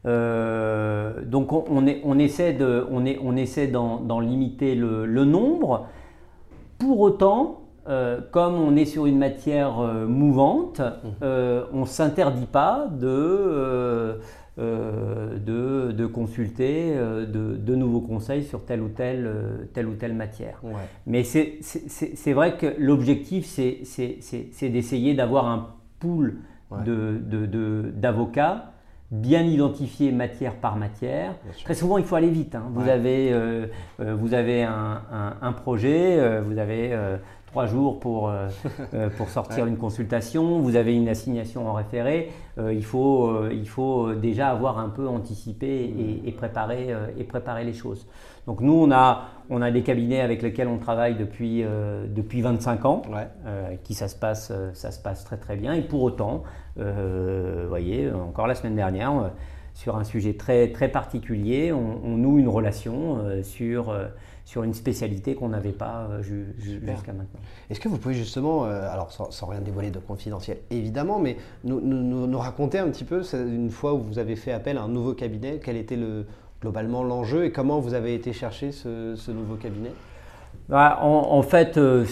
[0.05, 5.05] Euh, donc on, on, est, on, essaie de, on, est, on essaie d'en limiter le,
[5.05, 5.87] le, nombre.
[6.77, 11.63] Pour autant, euh, comme on est sur une matière mouvante, mhm.
[11.73, 14.19] on ne s'interdit pas de
[14.59, 19.87] euh, de, de, consulter euh, de, de, nouveaux conseils sur telle ou telle, euh, telle,
[19.87, 20.61] ou telle matière.
[21.07, 25.69] Mais c'est vrai que l'objectif, c'est d'essayer d'avoir un
[25.99, 26.35] pool
[27.95, 28.73] d'avocats
[29.09, 31.33] bien identifiés matière par matière.
[31.63, 32.53] Très souvent, il faut aller vite.
[32.53, 32.65] Hein.
[32.75, 33.35] Vous, avez,
[33.97, 36.95] vous avez un, un, un projet, vous avez
[37.53, 38.49] trois jours pour, euh,
[38.95, 43.69] euh, pour sortir une consultation, vous avez une assignation en référé, euh, il, faut, il
[43.69, 48.07] faut déjà avoir un peu anticipé et, et préparé, et préparer les choses.
[48.47, 51.63] Donc nous, on a, on a des cabinets avec lesquels on travaille depuis,
[52.09, 53.01] depuis 25 ans,
[53.83, 55.73] qui ça se, passe, ça se passe très très bien.
[55.73, 56.43] Et pour autant,
[56.75, 59.31] vous voyez, encore la semaine dernière,
[59.75, 63.93] sur un sujet très, très particulier, on, on noue une relation sur
[64.45, 67.39] sur une spécialité qu'on n'avait pas euh, jusqu'à maintenant.
[67.69, 71.79] Est-ce que vous pouvez justement, euh, alors sans, rien dévoiler de confidentiel évidemment, mais nous,
[71.81, 75.13] nous, raconter un petit peu une fois où vous avez fait appel à un nouveau
[75.13, 76.25] cabinet, quel était le,
[76.63, 79.91] globalement l'enjeu et comment vous avez été chercher ce, nouveau cabinet?
[80.69, 82.05] Bah, en, fait, euh,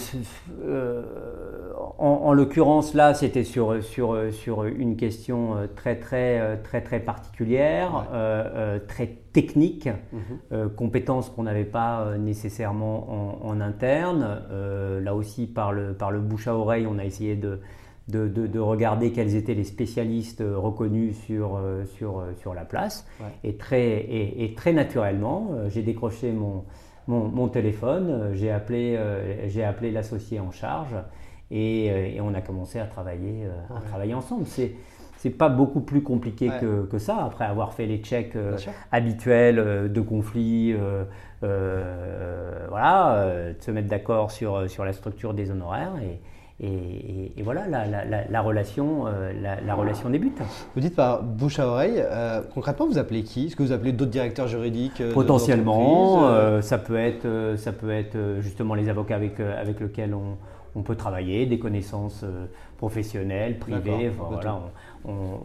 [1.98, 7.00] en, l'occurrence, là, c'était sur, sur, sur une question euh, très, très, euh, très, très
[7.00, 10.68] particulière, euh, très technique, mhm.
[10.76, 14.42] compétences qu'on n'avait pas nécessairement en, interne.
[15.02, 17.60] là aussi, par le, par le bouche à oreille, on a essayé de,
[18.08, 21.58] de, de, regarder quels étaient les spécialistes reconnus sur,
[21.96, 23.06] sur, sur la place.
[23.42, 26.64] Et, très, et, et, très naturellement, j'ai décroché mon,
[27.12, 28.98] mon, mon téléphone, j'ai appelé,
[29.46, 30.94] j'ai appelé l'associé en charge
[31.50, 34.46] et, et, on a commencé à travailler, à travailler ensemble.
[34.46, 34.72] C'est
[35.22, 38.58] c'est pas beaucoup plus compliqué que, que, ça, après avoir fait les checks euh,
[38.90, 41.04] habituels euh, de conflits, euh,
[42.68, 45.92] voilà, de se mettre d'accord sur, sur la structure des honoraires.
[46.02, 46.18] Et,
[46.62, 50.38] et, et voilà, la, la, la relation, la, relation débute.
[50.74, 52.04] Vous dites par bouche à oreille,
[52.54, 53.46] concrètement, vous appelez qui?
[53.46, 58.74] Est-ce que vous appelez d'autres directeurs juridiques Potentiellement, ça, peut être, ça peut être justement
[58.74, 60.36] les avocats avec, avec lesquels on,
[60.74, 62.24] on peut travailler, des connaissances
[62.78, 64.10] professionnelles, privées.
[64.16, 64.60] voilà,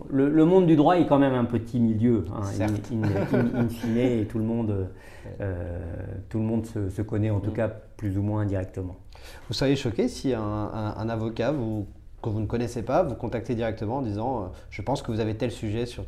[0.10, 4.38] le, monde du droit est quand même un petit milieu, hein, in, fine, et tout
[4.38, 4.88] le monde,
[5.42, 5.80] euh,
[6.30, 7.56] tout le monde se, connaît en tout mm.
[7.56, 8.96] cas plus ou moins indirectement.
[9.48, 11.88] Vous seriez choqué si un, avocat vous,
[12.22, 15.20] que vous ne connaissez pas vous contactez directement en disant euh, Je pense que vous
[15.20, 16.06] avez tel sujet sur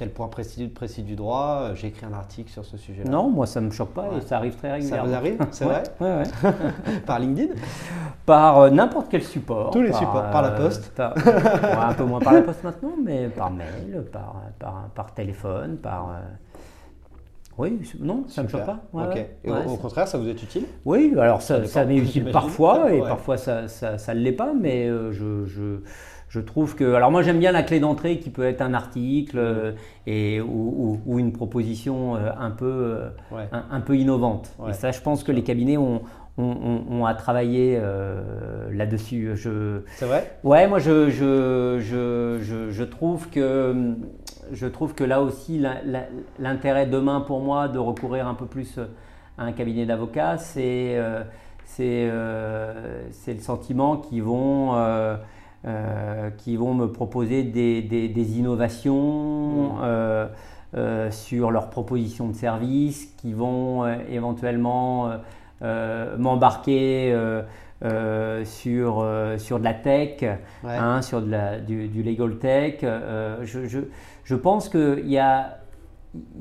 [0.00, 3.10] tel point précis, précis du droit, euh, j'ai écrit un article sur ce sujet-là.
[3.10, 5.04] Non, moi ça ne me choque pas et ça arrive très régulièrement.
[5.04, 6.22] Ça vous arrive, c'est vrai ouais,
[7.06, 7.52] Par LinkedIn
[8.26, 9.70] Par euh, n'importe quel support.
[9.70, 13.28] Tous les supports, par la euh, poste Un peu moins par la poste maintenant, mais
[13.28, 16.16] par mail, par, par, par téléphone, par...
[17.60, 18.80] Oui, non, ça ne me choque pas.
[19.44, 20.64] Et au, contraire, ça vous est utile?
[20.84, 25.44] Oui, alors ça, ça m'est utile parfois et parfois ça ne l'est pas, mais je,
[25.44, 25.80] je
[26.30, 26.94] je trouve que.
[26.94, 29.72] Alors, moi, j'aime bien la clé d'entrée qui peut être un article euh,
[30.06, 34.54] et, ou, une proposition euh, un peu, euh, un, peu innovante.
[34.68, 36.02] Et ça, je pense que les cabinets ont,
[36.38, 37.80] ont, à travailler
[38.70, 39.32] là-dessus.
[39.96, 40.30] C'est vrai?
[40.44, 43.96] Ouais, moi, je, je, je, je, trouve que.
[44.52, 45.60] Je trouve que là aussi,
[46.38, 48.78] l'intérêt demain pour moi de recourir un peu plus
[49.36, 50.96] à un cabinet d'avocats, c'est
[51.64, 54.76] c'est le sentiment qu'ils vont
[55.66, 59.80] euh, qui vont me proposer des, des, innovations mmh.
[59.82, 60.26] euh,
[60.74, 65.10] euh, sur leurs propositions de services, qui vont éventuellement
[65.60, 67.14] m'embarquer
[68.44, 70.24] sur, sur de la tech,
[70.64, 72.78] hein, sur de la, du, du, legal tech.
[72.80, 73.80] Je, je,
[74.24, 75.58] je, pense qu'il y a,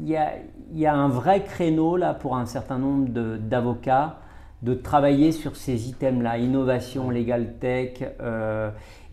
[0.02, 0.32] y, a,
[0.72, 4.20] y a un vrai créneau là pour un certain nombre d'avocats
[4.62, 8.02] de, travailler sur ces items-là, innovation, legal tech.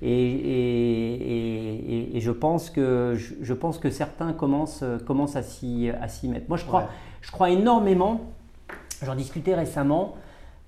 [0.03, 1.37] Et,
[2.17, 5.91] et, je, pense que, je, pense que certains commencent, commencent à s'y
[6.25, 6.49] mettre.
[6.49, 6.89] Moi, je crois,
[7.23, 8.21] je crois énormément,
[9.03, 10.15] j'en discutais récemment,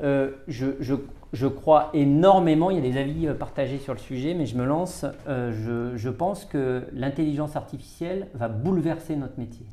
[0.01, 0.95] euh, je, je,
[1.33, 4.57] je, crois énormément, il y a des avis euh, partagés sur le sujet, mais je
[4.57, 9.67] me lance, euh, je, pense que l'intelligence artificielle va bouleverser notre métier.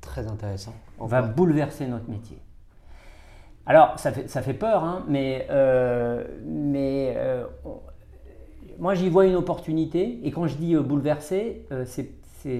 [0.00, 0.72] Très intéressant.
[0.98, 2.38] Va bouleverser notre métier.
[3.66, 5.46] Alors, ça fait, ça fait peur, hein, mais,
[6.44, 7.16] mais
[8.82, 10.18] moi, j'y vois une opportunité.
[10.24, 12.10] Et quand je dis euh, bouleverser, euh, c'est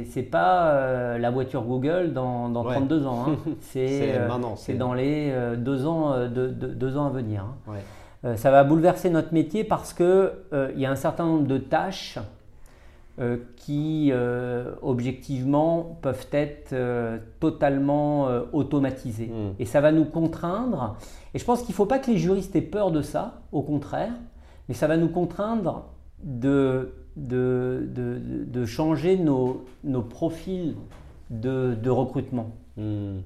[0.06, 3.26] c'est pas euh, la voiture Google dans, dans 32 ans.
[3.26, 3.36] Hein.
[3.60, 7.44] C'est dans les deux, ans, deux, ans à venir.
[7.66, 8.36] Hein.
[8.36, 12.20] ça va bouleverser notre métier parce qu'il il y a un certain nombre de tâches
[13.56, 14.12] qui,
[14.82, 16.76] objectivement, peuvent être
[17.40, 19.32] totalement automatisées.
[19.32, 19.54] Hmm.
[19.58, 20.94] Et ça va nous contraindre.
[21.34, 23.62] Et je pense qu'il ne faut pas que les juristes aient peur de ça, au
[23.62, 24.12] contraire,
[24.68, 25.86] mais ça va nous contraindre
[26.22, 27.88] de, de,
[28.46, 30.74] de, changer nos, nos, profils
[31.30, 32.50] de, recrutement.
[32.76, 33.18] Hmm.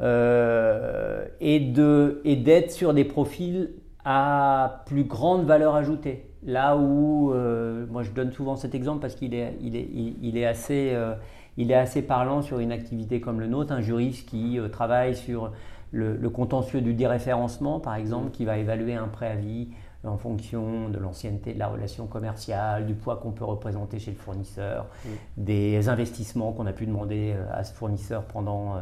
[0.00, 3.70] Euh, et d'être sur des profils
[4.04, 6.26] à plus grande valeur ajoutée.
[6.44, 9.88] Là où, euh, moi je donne souvent cet exemple parce qu'il est, il est,
[10.20, 11.14] il, est assez, euh,
[11.56, 15.52] il est assez parlant sur une activité comme le nôtre, un juriste qui travaille sur
[15.92, 19.68] le, le, contentieux du déréférencement par exemple, qui va évaluer un préavis,
[20.04, 24.16] en fonction de l'ancienneté de la relation commerciale, du poids qu'on peut représenter chez le
[24.16, 25.08] fournisseur, mm.
[25.36, 28.80] des investissements qu'on a pu demander euh, à ce fournisseur pendant, euh,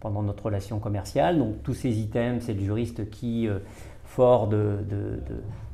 [0.00, 1.38] pendant notre relation commerciale.
[1.38, 3.58] Donc tous ces items, c'est le juriste qui, euh,
[4.04, 5.20] fort de, de,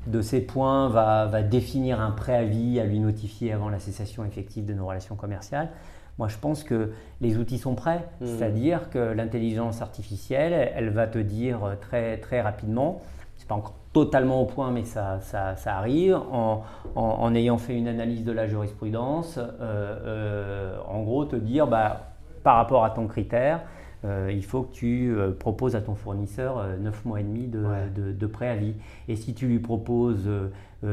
[0.06, 4.64] de, ces points, va, va, définir un préavis à lui notifier avant la cessation effective
[4.64, 5.70] de nos relations commerciales.
[6.18, 8.26] Moi, je pense que les outils sont prêts, mm.
[8.26, 13.00] c'est-à-dire que l'intelligence artificielle, elle va te dire très, très rapidement,
[13.48, 16.62] pas encore totalement au point, mais ça, ça, ça arrive, en,
[16.94, 22.12] en, ayant fait une analyse de la jurisprudence, euh, euh, en gros te dire, bah,
[22.44, 23.62] par rapport à ton critère,
[24.04, 27.64] euh, il faut que tu euh, proposes à ton fournisseur 9 mois et demi de,
[27.96, 28.74] de, de, préavis.
[29.08, 30.30] Et si tu lui proposes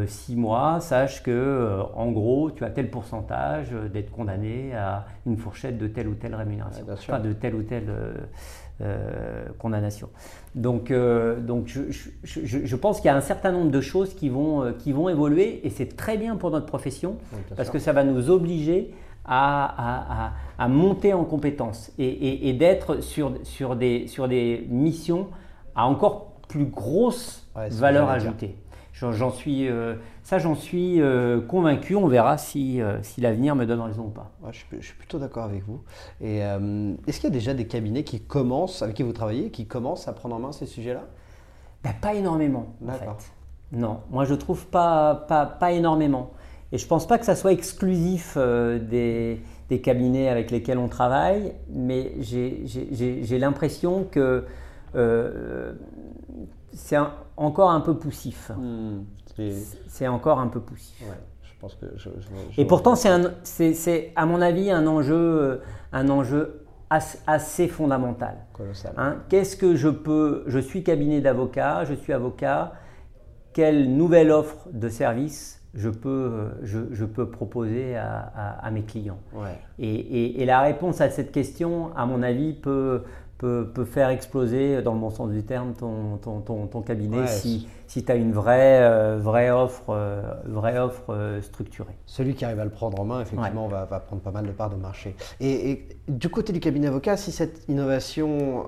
[0.07, 5.77] 6 mois, sache que en gros, tu as tel pourcentage d'être condamné à une fourchette
[5.77, 7.91] de telle ou telle rémunération, enfin de telle ou telle
[9.57, 10.09] condamnation.
[10.53, 11.81] Donc, donc je,
[12.23, 15.07] je, je, pense qu'il y a un certain nombre de choses qui vont, qui vont
[15.07, 17.15] évoluer et c'est très bien pour notre profession
[17.55, 18.93] parce que ça va nous obliger
[19.25, 25.27] à, à, monter en compétences et, et, d'être sur, sur, des, sur des missions
[25.75, 28.55] à encore plus grosse valeur ajoutée.
[28.95, 31.95] J'en suis, euh, ça, j'en suis euh, convaincu.
[31.95, 34.31] On verra si, euh, si l'avenir me donne raison ou pas.
[34.51, 35.81] je, suis, plutôt d'accord avec vous.
[36.21, 39.65] Et est-ce qu'il y a déjà des cabinets qui commencent, avec qui vous travaillez, qui
[39.67, 41.03] commencent à prendre en main ces sujets-là?
[41.83, 42.67] Ben, Pas énormément.
[42.87, 43.31] En fait.
[43.71, 46.31] Non, moi je trouve pas, pas, pas énormément.
[46.71, 50.87] Et je ne pense pas que ça soit exclusif euh, des, cabinets avec lesquels on
[50.87, 54.45] travaille, mais j'ai l'impression que
[56.75, 56.97] c'est
[57.37, 58.51] encore un peu poussif.
[58.55, 59.03] Hmm,
[59.87, 61.03] c'est encore un peu poussif.
[61.41, 61.85] je pense que
[62.57, 65.61] Et pourtant, c'est à mon avis un enjeu,
[65.91, 68.37] un enjeu assez, fondamental.
[68.97, 72.73] Hein, Qu'est-ce que je peux Je suis cabinet d'avocat, je suis avocat.
[73.53, 79.19] Quelle nouvelle offre de service je peux, je, peux proposer à, mes clients?
[79.79, 83.03] Et, et, la réponse à cette question, à mon avis, peut,
[83.45, 87.27] peut, peut, faire exploser, dans le bon sens du terme, ton, ton, ton, ton cabinet
[87.27, 91.95] si, si tu as une vraie, euh, vraie offre, euh, vraie offre euh, structurée.
[92.05, 94.51] Celui qui arrive à le prendre en main, effectivement, va, va, prendre pas mal de
[94.51, 95.15] parts de marché.
[95.39, 98.65] Et, du côté du cabinet avocat, si cette innovation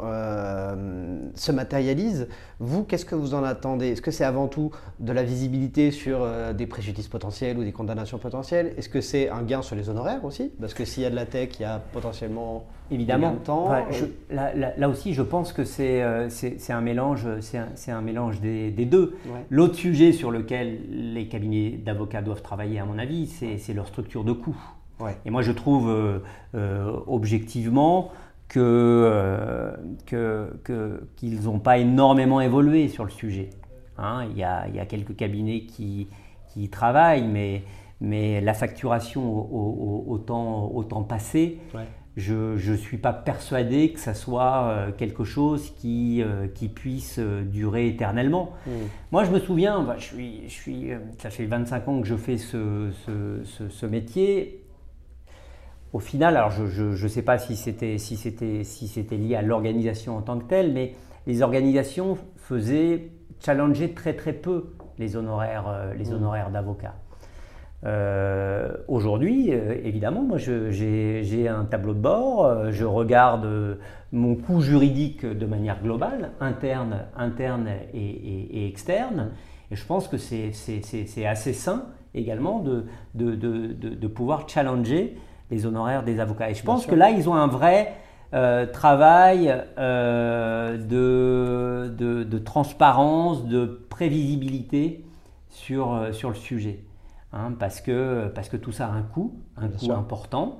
[1.36, 3.90] se matérialise, vous, qu'est-ce que vous en attendez?
[3.90, 6.26] Est-ce que c'est avant tout de la visibilité sur
[6.56, 8.74] des préjudices potentiels ou des condamnations potentielles?
[8.78, 10.52] Est-ce que c'est un gain sur les honoraires aussi?
[10.60, 13.34] Parce que s'il y a de la tech, il y a potentiellement Évidemment.
[13.34, 13.70] De temps.
[14.30, 18.86] là, là, aussi, je pense que c'est un mélange, c'est un, un, mélange des, des
[18.86, 19.17] deux.
[19.50, 24.24] L'autre sujet sur lequel les cabinets d'avocats doivent travailler, à mon avis, c'est leur structure
[24.24, 24.58] de coût.
[25.26, 26.20] Et moi, je trouve euh,
[26.56, 28.12] euh, objectivement
[28.56, 33.50] euh, que, qu'ils n'ont pas énormément évolué sur le sujet.
[33.98, 34.28] Hein.
[34.32, 36.08] il, y a, il, y a, quelques cabinets qui,
[36.52, 37.64] qui y travaillent, mais,
[38.02, 41.60] mais la facturation au, au, temps, au temps, passé,
[42.18, 47.20] je ne suis pas persuadé que ça soit euh, quelque chose qui, euh, qui puisse
[47.20, 48.54] euh, durer éternellement.
[48.66, 48.72] Hmm.
[49.12, 50.90] Moi, je me souviens, bah, je suis, je suis,
[51.20, 54.64] ça fait 25 ans que je fais ce, ce, ce, métier.
[55.94, 60.22] Au final, alors je ne sais pas si c'était si si lié à l'organisation en
[60.22, 60.96] tant que telle, mais
[61.28, 66.16] les organisations faisaient challenger très très peu les honoraires, les hmm.
[66.16, 66.96] honoraires d'avocats.
[67.86, 73.78] Euh, aujourd'hui, euh, évidemment, moi j'ai un tableau de bord, euh, je regarde
[74.12, 79.30] mon coût juridique de manière globale, interne, interne et, externe,
[79.70, 80.52] et je pense que c'est
[81.26, 85.16] assez sain également de, de, de, de, pouvoir challenger
[85.52, 86.50] les honoraires des avocats.
[86.50, 87.94] Et je pense que là, ils ont un vrai
[88.74, 89.54] travail
[90.80, 90.98] de,
[92.40, 95.06] transparence, de prévisibilité
[95.50, 96.80] sur, sur le sujet.
[97.38, 100.58] Hein, parce, que, parce que tout ça a un coût, un coût important,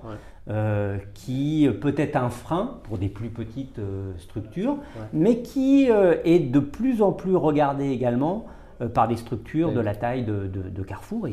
[0.50, 4.78] euh, qui peut être un frein pour des plus petites euh, structures,
[5.12, 8.46] mais qui euh, est de plus en plus regardé également
[8.94, 11.32] par des structures de la taille de, de, Carrefour, mm.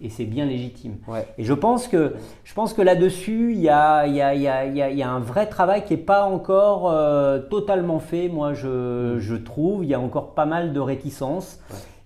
[0.00, 0.94] et c'est bien légitime.
[1.36, 4.64] Et je pense que, je pense que là-dessus, il y a, y, a, y, a,
[4.64, 6.90] y a, un vrai travail qui n'est pas encore
[7.50, 9.18] totalement fait, moi je, mm.
[9.18, 11.60] je trouve, il y a encore pas mal de réticences,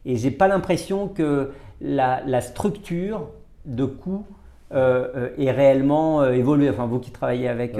[0.05, 3.29] et j'ai pas l'impression que la, structure
[3.67, 4.25] de coût
[4.73, 6.71] euh, euh, est réellement euh, évoluée.
[6.71, 7.77] Enfin, vous qui travaillez avec,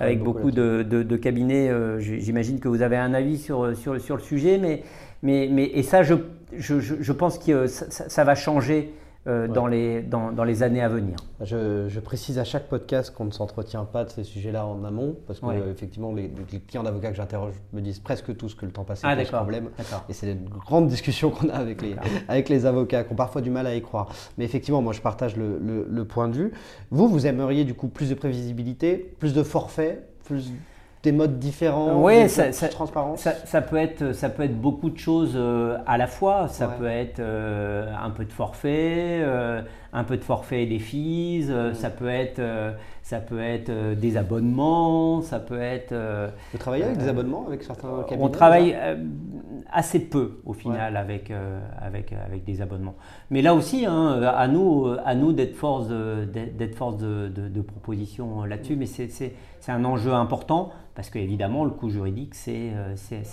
[0.00, 4.58] avec beaucoup, de, cabinets, j'imagine que vous avez un avis sur, sur, sur le sujet,
[4.58, 4.82] mais,
[5.22, 6.14] mais, mais et ça, je,
[6.56, 8.92] je, je pense que ça, ça, va changer
[9.28, 11.16] euh, dans, les, dans, dans, les années à venir.
[11.40, 15.16] Je, je précise à chaque podcast qu'on ne s'entretient pas de ces sujets-là en amont,
[15.28, 16.28] parce que effectivement, les,
[16.66, 19.70] clients d'avocats que j'interroge me disent presque tous que le temps passé ah, pose problème.
[20.08, 21.94] Et c'est une grande discussion qu'on a avec les,
[22.26, 24.08] avec les avocats, qui ont parfois du mal à y croire.
[24.38, 26.52] Mais effectivement, moi, je partage le, le, le point de vue.
[26.90, 30.50] Vous, vous aimeriez du coup plus de prévisibilité, plus de forfaits, plus
[31.02, 35.32] des modes différents, ça, ça, transparence ça, peut être, ça peut être beaucoup de choses
[35.34, 36.46] euh, à la fois.
[36.46, 40.78] Ça peut être euh, un peu de forfait, euh, un peu de forfait et des
[40.78, 41.74] fees, mm.
[41.74, 42.40] ça peut être,
[43.02, 45.94] ça peut être des abonnements, ça peut être...
[46.52, 48.76] Vous travaillez avec des abonnements avec certains cabinets On travaille
[49.72, 51.32] assez peu au final avec,
[51.80, 52.94] avec, avec des abonnements.
[53.30, 57.60] Mais là aussi, hein, à nous, à nous d'être force, d'être force de, de, de
[57.60, 58.78] proposition là-dessus, mm.
[58.78, 59.32] mais c'est
[59.68, 62.72] un enjeu important parce qu'évidemment, le coût juridique, c'est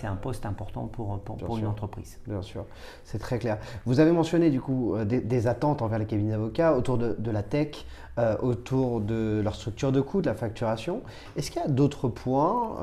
[0.03, 2.19] un poste important pour, pour, une entreprise.
[2.27, 2.65] Bien sûr,
[3.03, 3.57] c'est très clair.
[3.85, 7.43] Vous avez mentionné du coup des, attentes envers les cabinets d'avocats autour de, de, la
[7.43, 7.85] tech,
[8.41, 11.01] autour de leur structure de coût, de la facturation.
[11.35, 12.75] Est-ce qu'il y a d'autres points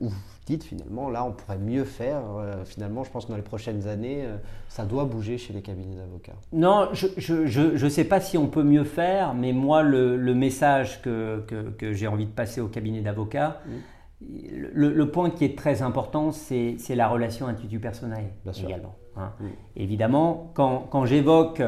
[0.00, 0.10] où
[0.46, 3.88] dites finalement là on pourrait mieux faire euh, finalement je pense que dans les prochaines
[3.88, 4.36] années euh,
[4.68, 8.62] ça doit bouger chez les cabinets d'avocats non je ne sais pas si on peut
[8.62, 11.44] mieux faire mais moi le, message que,
[11.78, 14.26] que, j'ai envie de passer au cabinet d'avocats mm.
[14.74, 18.30] le, point qui est très important c'est la relation institut personnel
[18.62, 19.32] également hein.
[19.40, 19.46] mm.
[19.76, 21.62] évidemment quand, quand j'évoque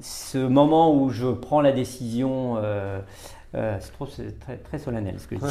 [0.00, 3.00] ce moment où je prends la décision euh,
[3.54, 5.50] euh, c'est trop, très, très, solennel ce que je dis.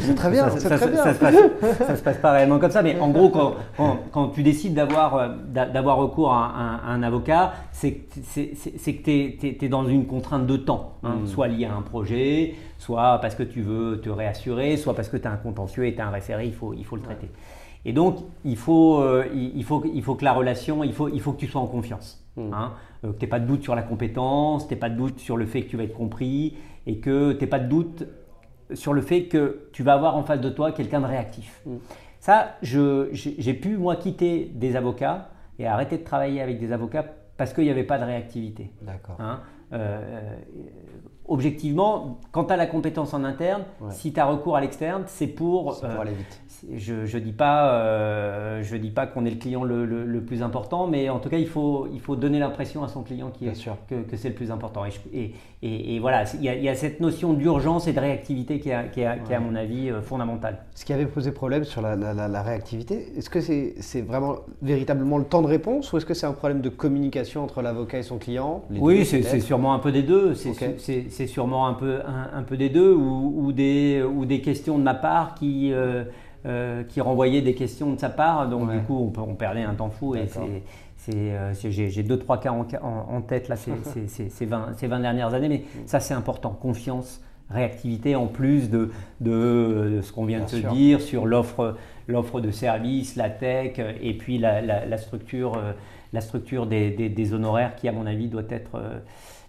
[0.00, 1.02] c'est très bien, ça, très bien.
[1.02, 1.34] Ça, se passe,
[1.78, 3.56] ça se passe pas réellement comme ça, mais en gros, quand,
[4.12, 9.84] quand, tu décides d'avoir, euh, d'avoir recours à un, avocat, c'est que tu es, dans
[9.86, 11.16] une contrainte de temps, hein.
[11.22, 11.26] mm.
[11.26, 15.16] soit lié à un projet, soit parce que tu veux te réassurer, soit parce que
[15.16, 17.28] tu as un contentieux et tu as un référé, il faut, il faut le traiter.
[17.84, 21.20] Et donc, il faut, euh, il, faut, il faut que la relation, il faut, il
[21.20, 22.24] faut que tu sois en confiance.
[22.36, 22.52] Mm.
[23.02, 25.18] Hein, que tu n'aies pas de doute sur la compétence, tu n'aies pas de doute
[25.18, 28.04] sur le fait que tu vas être compris et que tu n'aies pas de doute
[28.74, 31.60] sur le fait que tu vas avoir en face de toi quelqu'un de réactif.
[31.66, 31.76] Mm.
[32.20, 37.04] Ça, j'ai pu, moi, quitter des avocats et arrêter de travailler avec des avocats
[37.36, 38.70] parce qu'il n'y avait pas de réactivité.
[38.82, 39.16] D'accord.
[39.18, 39.40] Hein,
[39.72, 40.36] euh,
[41.28, 45.26] objectivement, quand tu as la compétence en interne, si tu as recours à l'externe, c'est
[45.26, 46.40] pour, pour aller vite.
[46.76, 50.86] je ne dis pas, euh, je dis pas qu'on est le client le, plus important,
[50.86, 53.68] mais en tout cas, il faut, il faut donner l'impression à son client qui est,
[53.88, 54.84] que, que c'est le plus important.
[55.12, 58.90] Et, et, et, voilà, il y, a, cette notion d'urgence et de réactivité qui est,
[58.92, 60.58] qui est, à mon avis, euh, fondamentale.
[60.74, 65.24] Ce qui avait posé problème sur la, la, réactivité, est-ce que c'est vraiment véritablement le
[65.24, 68.18] temps de réponse ou est-ce que c'est un problème de communication entre l'avocat et son
[68.18, 68.62] client?
[68.70, 70.34] Oui, c'est sûrement un peu des deux.
[70.34, 72.00] C'est sûrement un peu,
[72.34, 75.72] un, peu des deux ou, ou, des, ou des questions de ma part qui...
[75.72, 76.04] Euh,
[76.44, 78.48] euh, qui renvoyait des questions de sa part.
[78.48, 80.16] Donc, du coup, on, perdait un temps fou.
[80.16, 80.26] Et
[81.14, 83.70] euh, j'ai deux, trois cas en, tête là, ces,
[84.44, 85.48] 20, 20, dernières années.
[85.48, 86.50] Mais ça, c'est important.
[86.50, 88.90] Confiance, réactivité, en plus de,
[89.20, 91.76] de, ce qu'on vient de se dire sur l'offre
[92.08, 95.62] de services, la tech, et puis la, la, structure,
[96.12, 98.80] la structure des, des, honoraires qui, à mon avis, doit être,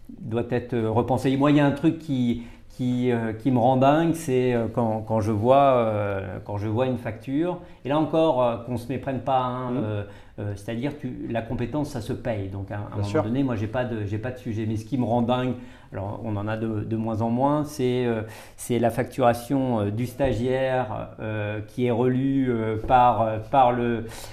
[0.10, 1.36] doit être repensée.
[1.38, 2.44] Moi, il y a un truc qui,
[2.74, 6.68] qui, euh, qui, me rend dingue, c'est euh, quand, quand, je vois, euh, quand je
[6.68, 10.44] vois une facture, et là encore, qu'on ne se méprenne pas, hein, mmh.
[10.56, 12.48] c'est-à-dire que la compétence, ça se paye.
[12.48, 14.66] Donc à, un moment donné, moi, je n'ai pas, de, pas de sujet.
[14.68, 15.54] Mais ce qui me rend dingue,
[15.92, 18.08] alors on en a de, de moins en moins, c'est
[18.56, 21.10] c'est la facturation du stagiaire
[21.68, 22.52] qui est relu
[22.88, 23.74] par, par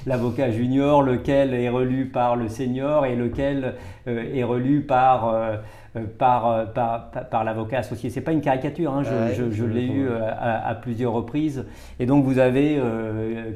[0.06, 3.74] l'avocat junior, lequel est relu par le senior et lequel
[4.06, 5.60] est relu par
[5.96, 8.10] euh, euh, par, par, l'avocat associé.
[8.10, 11.66] Ce n'est pas une caricature, hein, je, l'ai eu euh, à, plusieurs reprises.
[11.98, 12.80] Et donc vous avez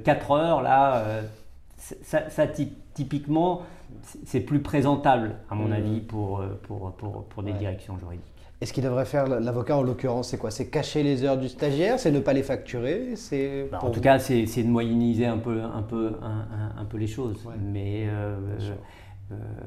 [0.05, 1.05] 4 heures là,
[1.79, 2.47] ça,
[2.95, 3.63] typiquement,
[4.25, 5.73] c'est plus présentable à mon mmh.
[5.73, 6.93] avis pour, pour,
[7.29, 8.35] pour, des directions juridiques.
[8.61, 10.51] Et ce qu'il devrait faire l'avocat en l'occurrence, c'est quoi?
[10.51, 13.11] C'est cacher les heures du stagiaire, c'est ne pas les facturer?
[13.15, 17.07] C'est bah, En tout cas, c'est de moyenniser un peu, un peu, un, peu les
[17.07, 17.47] choses.
[17.61, 18.37] Mais euh,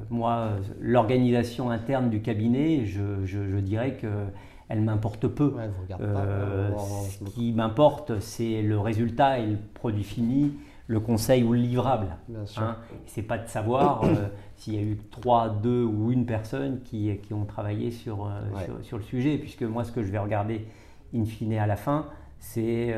[0.10, 4.08] moi, l'organisation interne du cabinet, je, dirais que
[4.70, 5.56] elle m'importe peu.
[6.02, 10.54] Euh, ce qui m'importe, c'est le résultat et le produit fini,
[10.88, 12.18] le conseil ou le livrable.
[12.58, 12.76] Hein.
[13.06, 17.16] C'est pas de savoir euh, s'il y a eu trois, deux ou une personne qui,
[17.24, 18.30] qui ont travaillé sur,
[18.82, 20.68] sur, le sujet, puisque moi, ce que je vais regarder
[21.16, 22.08] in fine à la fin,
[22.40, 22.94] c'est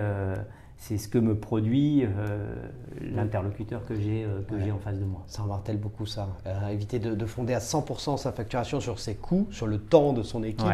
[0.79, 2.55] c'est ce que me produit euh,
[3.01, 5.23] l'interlocuteur que j'ai euh, que j'ai en face de moi.
[5.27, 6.29] Ça martèle beaucoup ça.
[6.47, 10.23] Euh, éviter de, fonder à 100% sa facturation sur ses coûts, sur le temps de
[10.23, 10.65] son équipe.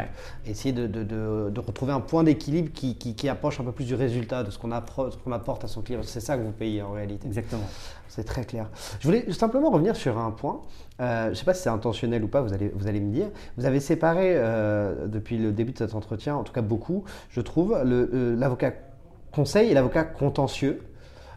[0.46, 4.44] Essayer de, de, retrouver un point d'équilibre qui, qui, approche un peu plus du résultat,
[4.44, 6.02] de ce qu'on apporte à son client.
[6.04, 7.26] C'est ça que vous payez en réalité.
[7.26, 7.68] Exactement.
[8.08, 8.70] C'est très clair.
[9.00, 10.62] Je voulais simplement revenir sur un point.
[11.00, 13.28] je ne sais pas si c'est intentionnel ou pas, vous allez, vous allez me dire.
[13.58, 14.36] Vous avez séparé,
[15.08, 18.72] depuis le début de cet entretien, en tout cas beaucoup, je trouve, l'avocat
[19.36, 20.82] conseil et l'avocat contentieux.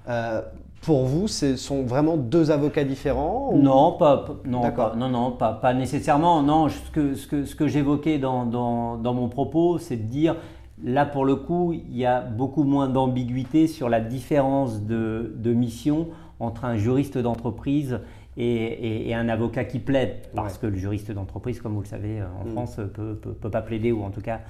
[0.09, 0.41] Euh,
[0.83, 4.63] pour vous, ce sont vraiment deux avocats différents Non, pas, non,
[4.97, 6.43] non, non, pas, pas, nécessairement.
[6.43, 10.03] Non, ce que, ce que, ce que j'évoquais dans, dans, dans, mon propos, c'est de
[10.03, 10.37] dire,
[10.83, 15.53] là pour le coup, il y a beaucoup moins d'ambiguïté sur la différence de, de
[15.53, 16.09] mission
[16.41, 18.01] entre un juriste d'entreprise
[18.39, 22.47] et, un avocat qui plaide, parce que le juriste d'entreprise, comme vous le savez, en
[22.47, 22.53] mm.
[22.53, 24.41] France, peut, peut, pas plaider, ou en tout cas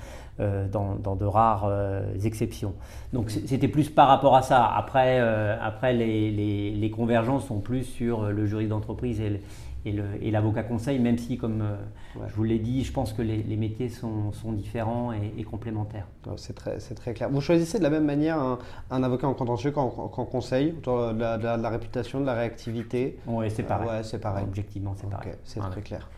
[0.41, 2.75] euh, dans, de rares euh, exceptions.
[3.13, 3.47] Donc mm.
[3.47, 4.67] c'était plus par rapport à ça.
[4.67, 9.41] Après, euh, après les, les, convergences sont plus sur le juriste d'entreprise et,
[10.21, 11.65] et l'avocat conseil, même si, comme
[12.27, 16.07] je vous l'ai dit, je pense que les, métiers sont, différents et, complémentaires.
[16.37, 17.31] C'est très, très, clair.
[17.31, 18.39] Vous choisissez de la même manière
[18.91, 23.19] un, avocat en contentieux qu'en conseil, de la, de, la, réputation, de la réactivité?
[23.27, 23.89] Oui, c'est pareil.
[23.89, 24.45] ouais, c'est pareil.
[24.45, 25.33] Objectivement, c'est pareil.
[25.45, 26.09] C'est très clair.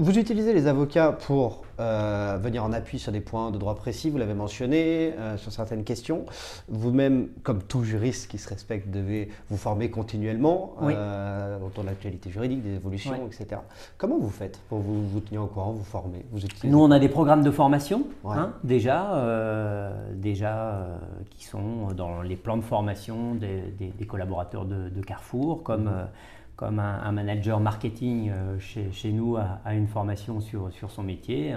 [0.00, 4.10] Vous utilisez les avocats pour euh, venir en appui sur des points de droit précis,
[4.10, 6.24] vous l'avez mentionné, euh, sur certaines questions.
[6.68, 12.30] Vous-même, comme tout juriste qui se respecte, devez vous former continuellement euh, autour de l'actualité
[12.30, 13.60] juridique, des évolutions, etc.
[13.96, 17.00] Comment vous faites pour vous, vous tenir au courant, vous former vous Nous, on a
[17.00, 20.86] des programmes de formation, hein, déjà, déjà
[21.30, 25.86] qui sont dans les plans de formation des, collaborateurs de, Carrefour, comme...
[25.86, 26.08] Mhm
[26.58, 31.54] comme un, manager marketing euh, chez, nous a, une formation sur, sur son métier,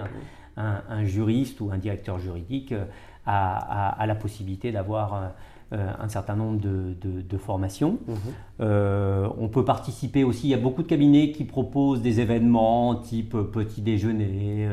[0.56, 2.84] un, juriste ou un directeur juridique euh,
[3.26, 5.32] a, la possibilité d'avoir
[5.72, 7.98] euh, un certain nombre de, de, formations.
[8.06, 9.32] Mhm.
[9.40, 13.36] on peut participer aussi, il y a beaucoup de cabinets qui proposent des événements type
[13.52, 14.68] petit déjeuner,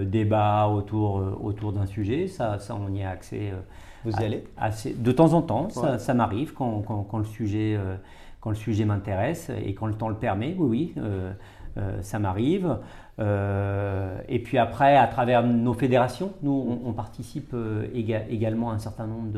[0.00, 3.52] débat autour, autour d'un sujet, ça, ça on y a accès.
[4.04, 4.44] Vous y allez?
[4.56, 7.76] assez, De temps en temps, ça, ça m'arrive quand, quand, quand, le sujet
[8.48, 11.32] quand le sujet m'intéresse et quand le temps le permet, oui, oui, euh,
[11.76, 12.78] euh, ça m'arrive.
[13.18, 17.54] Euh, et puis après, à travers nos fédérations, nous, on, participe
[17.94, 19.30] également à un certain nombre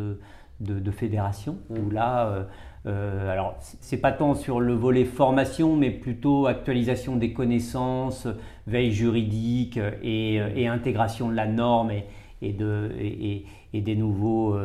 [0.61, 2.47] de, fédérations où là,
[2.85, 8.29] alors c'est pas tant sur le volet formation, mais plutôt actualisation des connaissances,
[8.69, 12.05] veille juridique et, intégration de la norme et,
[12.43, 14.57] et, de, et, et des, nouveaux,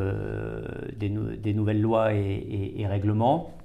[0.96, 3.55] des, nouvelles lois et, règlements.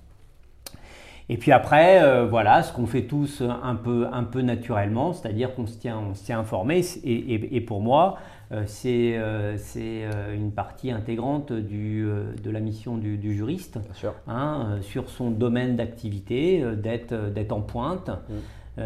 [1.31, 5.55] Et puis après, euh, voilà, ce qu'on fait tous un peu, un peu naturellement, c'est-à-dire
[5.55, 6.81] qu'on se tient, on se tient informé.
[7.05, 8.17] Et, et, pour moi,
[8.51, 12.05] euh, c'est euh, une partie intégrante du,
[12.43, 13.79] de la mission du, juriste,
[14.27, 18.09] hein, sur son domaine d'activité, d'être en pointe.
[18.09, 18.81] Mm.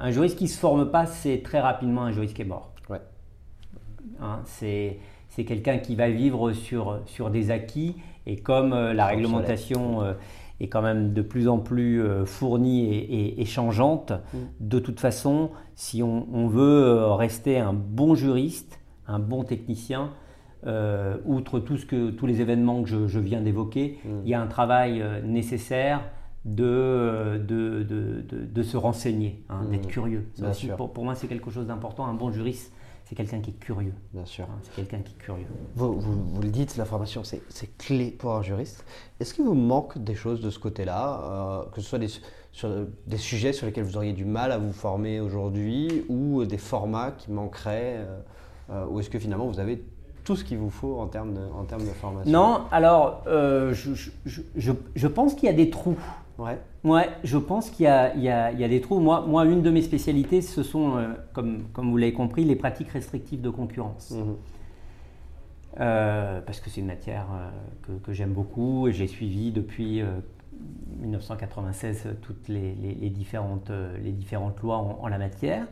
[0.00, 2.74] un juriste qui ne se forme pas, c'est très rapidement un juriste qui est mort.
[2.90, 3.00] Ouais.
[4.20, 4.98] Hein, c'est
[5.46, 10.14] quelqu'un qui va vivre sur, sur des acquis et comme la réglementation
[10.60, 14.12] est quand même de plus en plus euh, fournie et, changeante.
[14.12, 14.38] Mm.
[14.60, 20.10] De toute façon, si on, veut euh, rester un bon juriste, un bon technicien,
[20.66, 24.08] euh, outre tout ce que, tous les événements que je, viens d'évoquer, mm.
[24.24, 26.02] il y a un travail nécessaire
[26.44, 29.90] de, de, de, de, se renseigner, hein, d'être mm.
[29.90, 30.26] curieux.
[30.76, 32.06] pour, pour, moi, c'est quelque chose d'important.
[32.06, 32.72] Un bon juriste,
[33.10, 33.92] c'est quelqu'un qui est curieux.
[34.14, 34.44] Bien sûr.
[34.44, 35.46] Hein, c'est quelqu'un qui est curieux.
[35.74, 38.84] Vous, vous, le dites, la formation, c'est clé pour un juriste.
[39.18, 42.06] Est-ce qu'il vous manque des choses de ce côté-là, euh, que ce soit des,
[42.52, 42.70] sur,
[43.08, 47.10] des sujets sur lesquels vous auriez du mal à vous former aujourd'hui, ou des formats
[47.10, 48.20] qui manqueraient, euh,
[48.70, 49.82] euh, ou est-ce que finalement vous avez
[50.22, 52.30] tout ce qu'il vous faut en termes de, en termes de formation?
[52.30, 53.72] Non, alors je,
[54.24, 55.98] je, je, pense qu'il y a des trous.
[56.40, 56.58] Ouais.
[56.84, 58.98] Ouais, je pense qu'il y, y, y a, des trous.
[58.98, 62.56] Moi, moi, une de mes spécialités, ce sont, euh, comme, comme vous l'avez compris, les
[62.56, 64.12] pratiques restrictives de concurrence.
[64.12, 64.36] Mhm.
[65.80, 67.50] Euh, parce que c'est une matière euh,
[67.82, 70.02] que, que j'aime beaucoup et j'ai suivi depuis
[71.00, 73.70] 1996 toutes les, les, différentes,
[74.02, 75.66] les différentes lois en, la matière.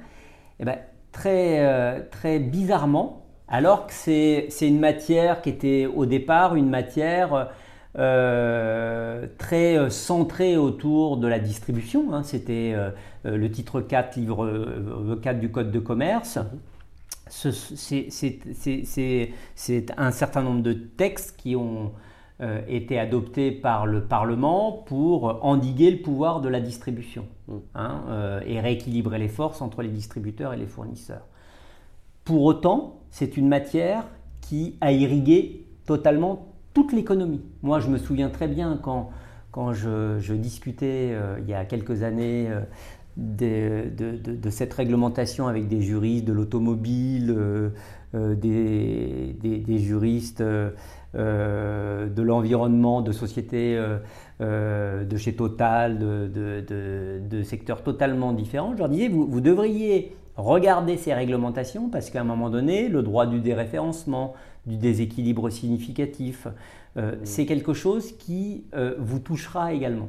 [0.60, 0.78] Et ben,
[1.12, 7.50] très, très bizarrement, alors que c'est une matière qui était au départ une matière
[7.96, 12.12] euh, très euh, centré autour de la distribution.
[12.12, 12.22] Hein.
[12.22, 12.90] C'était euh,
[13.24, 16.38] le titre 4, livre 4 du Code de commerce.
[17.30, 17.92] C'est
[19.96, 21.92] un certain nombre de textes qui ont
[22.68, 27.56] été adoptés par le Parlement pour endiguer le pouvoir de la distribution mmh.
[27.74, 31.26] hein, et rééquilibrer les forces entre les distributeurs et les fournisseurs.
[32.24, 34.04] Pour autant, c'est une matière
[34.40, 36.47] qui a irrigué totalement
[36.92, 37.42] l'économie.
[37.62, 39.10] Moi, je me souviens très bien quand,
[39.50, 45.80] quand je, discutais euh, il y a quelques années euh, de, cette réglementation avec des
[45.80, 47.34] juristes de l'automobile,
[48.14, 53.82] euh, des, juristes de l'environnement, de sociétés
[54.40, 58.74] de chez Total, de, secteurs totalement différents.
[58.74, 63.26] Je leur disais, vous devriez regarder ces réglementations parce qu'à un moment donné, le droit
[63.26, 64.34] du déréférencement,
[64.66, 66.46] du déséquilibre significatif.
[66.96, 67.16] Euh.
[67.24, 70.08] C'est quelque chose qui euh, vous touchera également.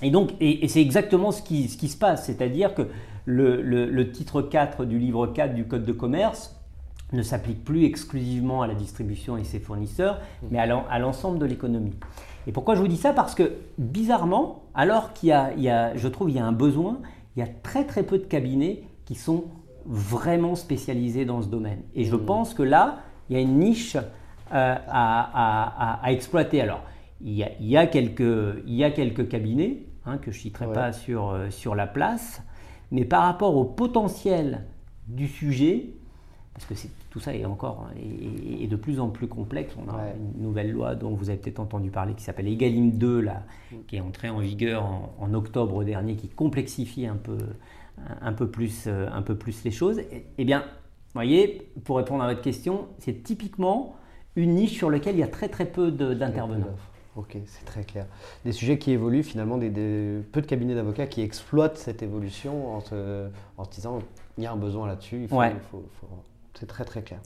[0.00, 2.88] Et donc, et, c'est exactement ce qui, se passe, c'est-à-dire que
[3.26, 6.56] le, titre 4 du livre 4 du Code de commerce
[7.12, 10.18] ne s'applique plus exclusivement à la distribution et ses fournisseurs,
[10.50, 11.92] mais à l'ensemble de l'économie.
[12.46, 13.12] Et pourquoi je vous dis ça?
[13.12, 17.00] Parce que bizarrement, alors qu'il y, y, a, je trouve, il y a un besoin,
[17.36, 19.46] il y a très très peu de cabinets qui sont
[19.86, 21.82] vraiment spécialisés dans ce domaine.
[21.96, 26.60] Et je pense que là, il y a une niche euh, à, exploiter.
[26.60, 26.84] Alors,
[27.20, 30.92] il y, a, quelques, il y a quelques cabinets hein, que je ne citerai pas
[30.92, 32.40] sur, sur la place,
[32.92, 34.64] mais par rapport au potentiel
[35.08, 35.86] du sujet,
[36.54, 36.74] parce que
[37.10, 39.74] tout ça est encore est, de plus en plus complexe.
[39.76, 40.04] On a
[40.36, 43.42] une nouvelle loi dont vous avez peut-être entendu parler qui s'appelle Egalim 2, là,
[43.72, 43.76] mm.
[43.88, 44.84] qui est entrée en vigueur
[45.18, 47.38] en, octobre dernier, qui complexifie un peu,
[48.20, 50.00] un peu, plus, un peu plus les choses.
[50.38, 53.96] Eh bien, vous voyez, pour répondre à votre question, c'est typiquement
[54.36, 56.76] une niche sur laquelle il y a très très peu d'intervenants.
[57.16, 58.06] Ok, c'est très clair.
[58.44, 62.80] Des sujets qui évoluent finalement, des, peu de cabinets d'avocats qui exploitent cette évolution en
[62.80, 63.28] se,
[63.58, 63.98] en disant
[64.38, 65.82] il y a un besoin là-dessus, faut,
[66.54, 67.20] c'est très très clair.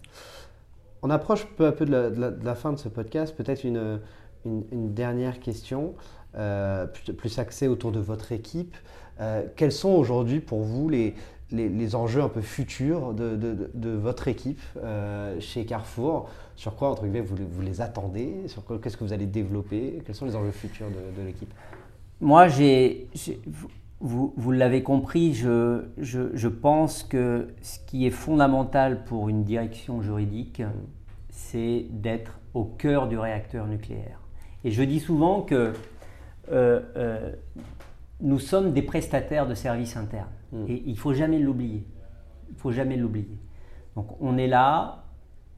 [1.03, 4.01] On approche peu à peu de la, fin de ce podcast, peut-être une,
[4.47, 5.95] une, dernière question,
[6.35, 8.75] euh, plus, axée autour de votre équipe.
[9.21, 11.15] Euh, quels sont aujourd'hui pour vous les,
[11.51, 16.29] les, enjeux un peu futurs de, de, votre équipe euh, chez Carrefour?
[16.57, 18.49] Sur quoi, entre guillemets, vous, vous les attendez?
[18.49, 20.03] Sur qu'est-ce que vous allez développer?
[20.05, 21.53] Quels sont les enjeux futurs de, l'équipe?
[22.21, 23.09] Moi, j'ai,
[24.01, 29.45] vous, vous l'avez compris, je, je, je, pense que ce qui est fondamental pour une
[29.45, 30.63] direction juridique,
[31.31, 34.21] c'est d'être au cœur du réacteur nucléaire.
[34.65, 35.73] Et je dis souvent que
[36.51, 37.33] euh,
[38.25, 40.33] nous sommes des prestataires de services internes.
[40.51, 40.65] Hmm.
[40.67, 41.87] Et il ne faut jamais l'oublier.
[42.51, 43.39] Il faut jamais l'oublier.
[43.95, 45.05] Donc on est là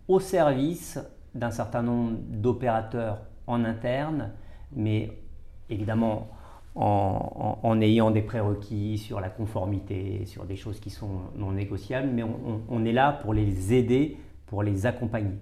[0.08, 0.98] au service
[1.34, 4.32] d'un certain nombre d'opérateurs en interne,
[4.74, 5.12] mais
[5.70, 6.28] évidemment
[6.74, 12.22] en, ayant des prérequis sur la conformité, sur des choses qui sont non négociables, mais
[12.68, 15.38] on, est là pour les aider, pour les accompagner.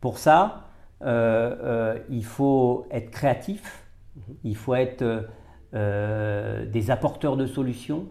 [0.00, 0.68] Pour ça,
[1.02, 4.34] euh, euh, il faut être créatif, mhm.
[4.44, 5.26] il faut être
[5.74, 8.06] euh, des apporteurs de solutions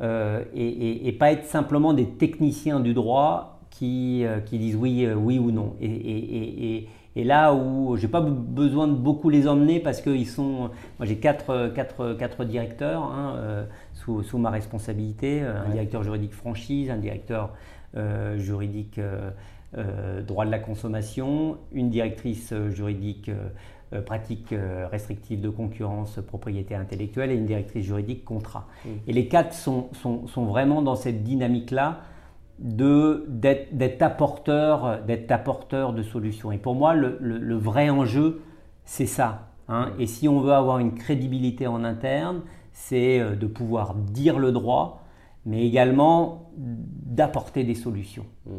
[0.00, 5.74] et, pas être simplement des techniciens du droit qui, qui disent oui, oui ou non.
[5.80, 6.86] et,
[7.18, 10.70] et là où j'ai pas besoin de beaucoup les emmener parce qu'ils sont.
[10.98, 16.04] Moi j'ai quatre, quatre, quatre, directeurs hein, euh, sous, sous, ma responsabilité euh, un directeur
[16.04, 17.50] juridique franchise, un directeur
[17.96, 19.00] euh, juridique
[20.26, 23.30] droit de la consommation, une directrice juridique
[24.04, 24.54] pratique
[24.90, 28.66] restrictive de concurrence, propriété intellectuelle et une directrice juridique contrat.
[28.84, 28.88] Mmh.
[29.06, 32.00] Et les quatre sont, sont, sont vraiment dans cette dynamique-là
[32.58, 36.52] d'être apporteur, apporteur de solutions.
[36.52, 38.42] Et pour moi, le, vrai enjeu,
[38.84, 39.48] c'est ça.
[39.68, 39.92] Hein.
[39.98, 44.50] Et si on veut avoir une crédibilité en interne, c'est euh, de pouvoir dire le
[44.52, 45.04] droit,
[45.44, 48.50] mais également d'apporter des solutions mm.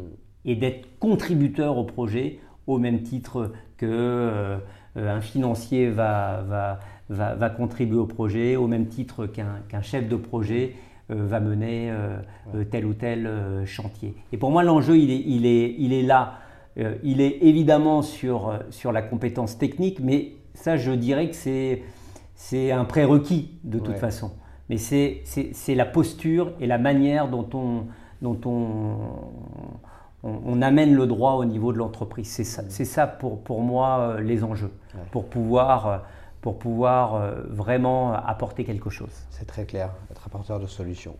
[0.44, 4.58] et d'être contributeur au projet au même titre que euh,
[4.96, 10.16] un financier va, va, va, va, contribuer au projet, au même titre qu'un chef de
[10.16, 10.74] projet
[11.10, 12.18] euh, va mener euh,
[12.54, 13.28] euh, tel ou tel
[13.66, 14.14] chantier.
[14.32, 16.38] Et pour moi, l'enjeu, il est, il, est, il est là.
[17.02, 21.82] il est évidemment sur, sur la compétence technique, mais ça, je dirais que c'est,
[22.34, 24.30] c'est un prérequis de toute façon.
[24.68, 27.86] Mais c'est, c'est, la posture et la manière dont on,
[28.22, 28.94] dont on,
[30.22, 32.28] on, amène le droit au niveau de l'entreprise.
[32.28, 34.72] C'est ça, c'est ça pour, pour moi les enjeux,
[35.10, 36.02] pour pouvoir
[36.40, 39.10] pour pouvoir euh, vraiment apporter quelque chose.
[39.30, 41.16] C'est très clair, être apporteur de solutions.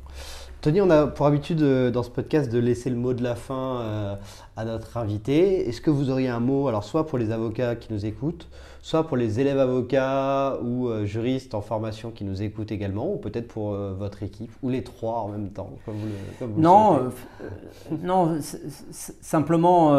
[0.61, 3.35] Tony, on a pour habitude euh, dans ce podcast de laisser le mot de la
[3.35, 4.15] fin euh,
[4.57, 5.69] à notre invité.
[5.69, 8.49] Est-ce que vous auriez un mot, alors soit pour les avocats qui nous écoutent,
[8.83, 13.17] soit pour les élèves avocats ou euh, juristes en formation qui nous écoutent également, ou
[13.17, 17.11] peut-être pour votre équipe, ou les trois en même temps, comme vous Non,
[18.03, 18.39] non
[18.91, 19.95] simplement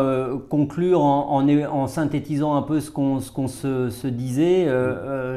[0.50, 4.66] conclure en, en, synthétisant un peu ce qu'on se, se, disait.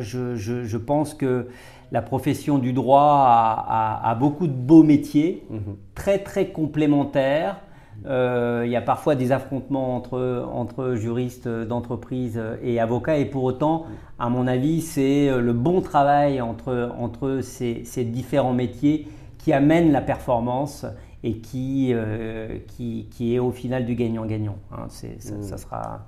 [0.01, 1.49] Je, je, je, pense que
[1.95, 5.76] la profession du droit a, beaucoup de beaux métiers, mhm.
[5.95, 7.61] très très complémentaires.
[8.07, 13.45] Euh, il y a parfois des affrontements entre, entre juristes d'entreprise et avocats, et pour
[13.45, 13.86] autant,
[14.18, 19.92] à mon avis, c'est le bon travail entre, entre ces, ces, différents métiers qui amène
[19.92, 20.86] la performance
[21.22, 24.59] et qui, euh, qui, qui, est au final du gagnant-gagnant.
[24.72, 24.86] Hein.
[24.88, 25.59] ça, mhm.
[25.59, 26.07] sera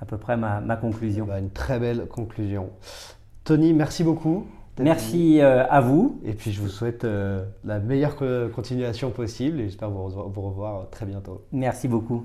[0.00, 1.24] à peu près ma, ma conclusion.
[1.26, 2.70] Bah, une très belle conclusion.
[3.44, 4.46] Tony, merci beaucoup.
[4.80, 6.20] Merci euh, à vous.
[6.24, 8.16] Et puis je vous souhaite euh, la meilleure
[8.54, 11.44] continuation possible et j'espère vous, vous revoir très bientôt.
[11.52, 12.24] Merci beaucoup.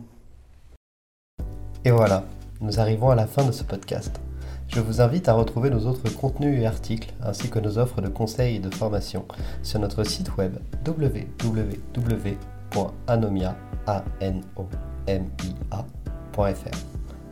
[1.84, 2.24] Et voilà,
[2.62, 4.20] nous arrivons à la fin de ce podcast.
[4.68, 8.08] Je vous invite à retrouver nos autres contenus et articles ainsi que nos offres de
[8.08, 9.26] conseils et de formation
[9.62, 11.58] sur notre site web www.anomia.fr.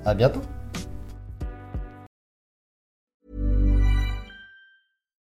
[0.06, 0.42] À bientôt!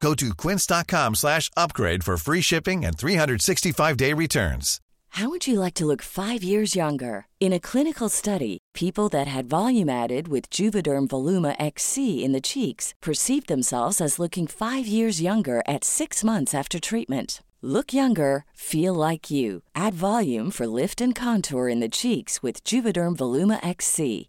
[0.00, 4.80] Go to quince.com slash upgrade for free shipping and 365-day returns.
[5.10, 7.26] How would you like to look five years younger?
[7.40, 12.40] In a clinical study, people that had volume added with Juvederm Voluma XC in the
[12.42, 17.42] cheeks perceived themselves as looking five years younger at six months after treatment.
[17.62, 19.62] Look younger, feel like you.
[19.74, 24.28] Add volume for lift and contour in the cheeks with Juvederm Voluma XC.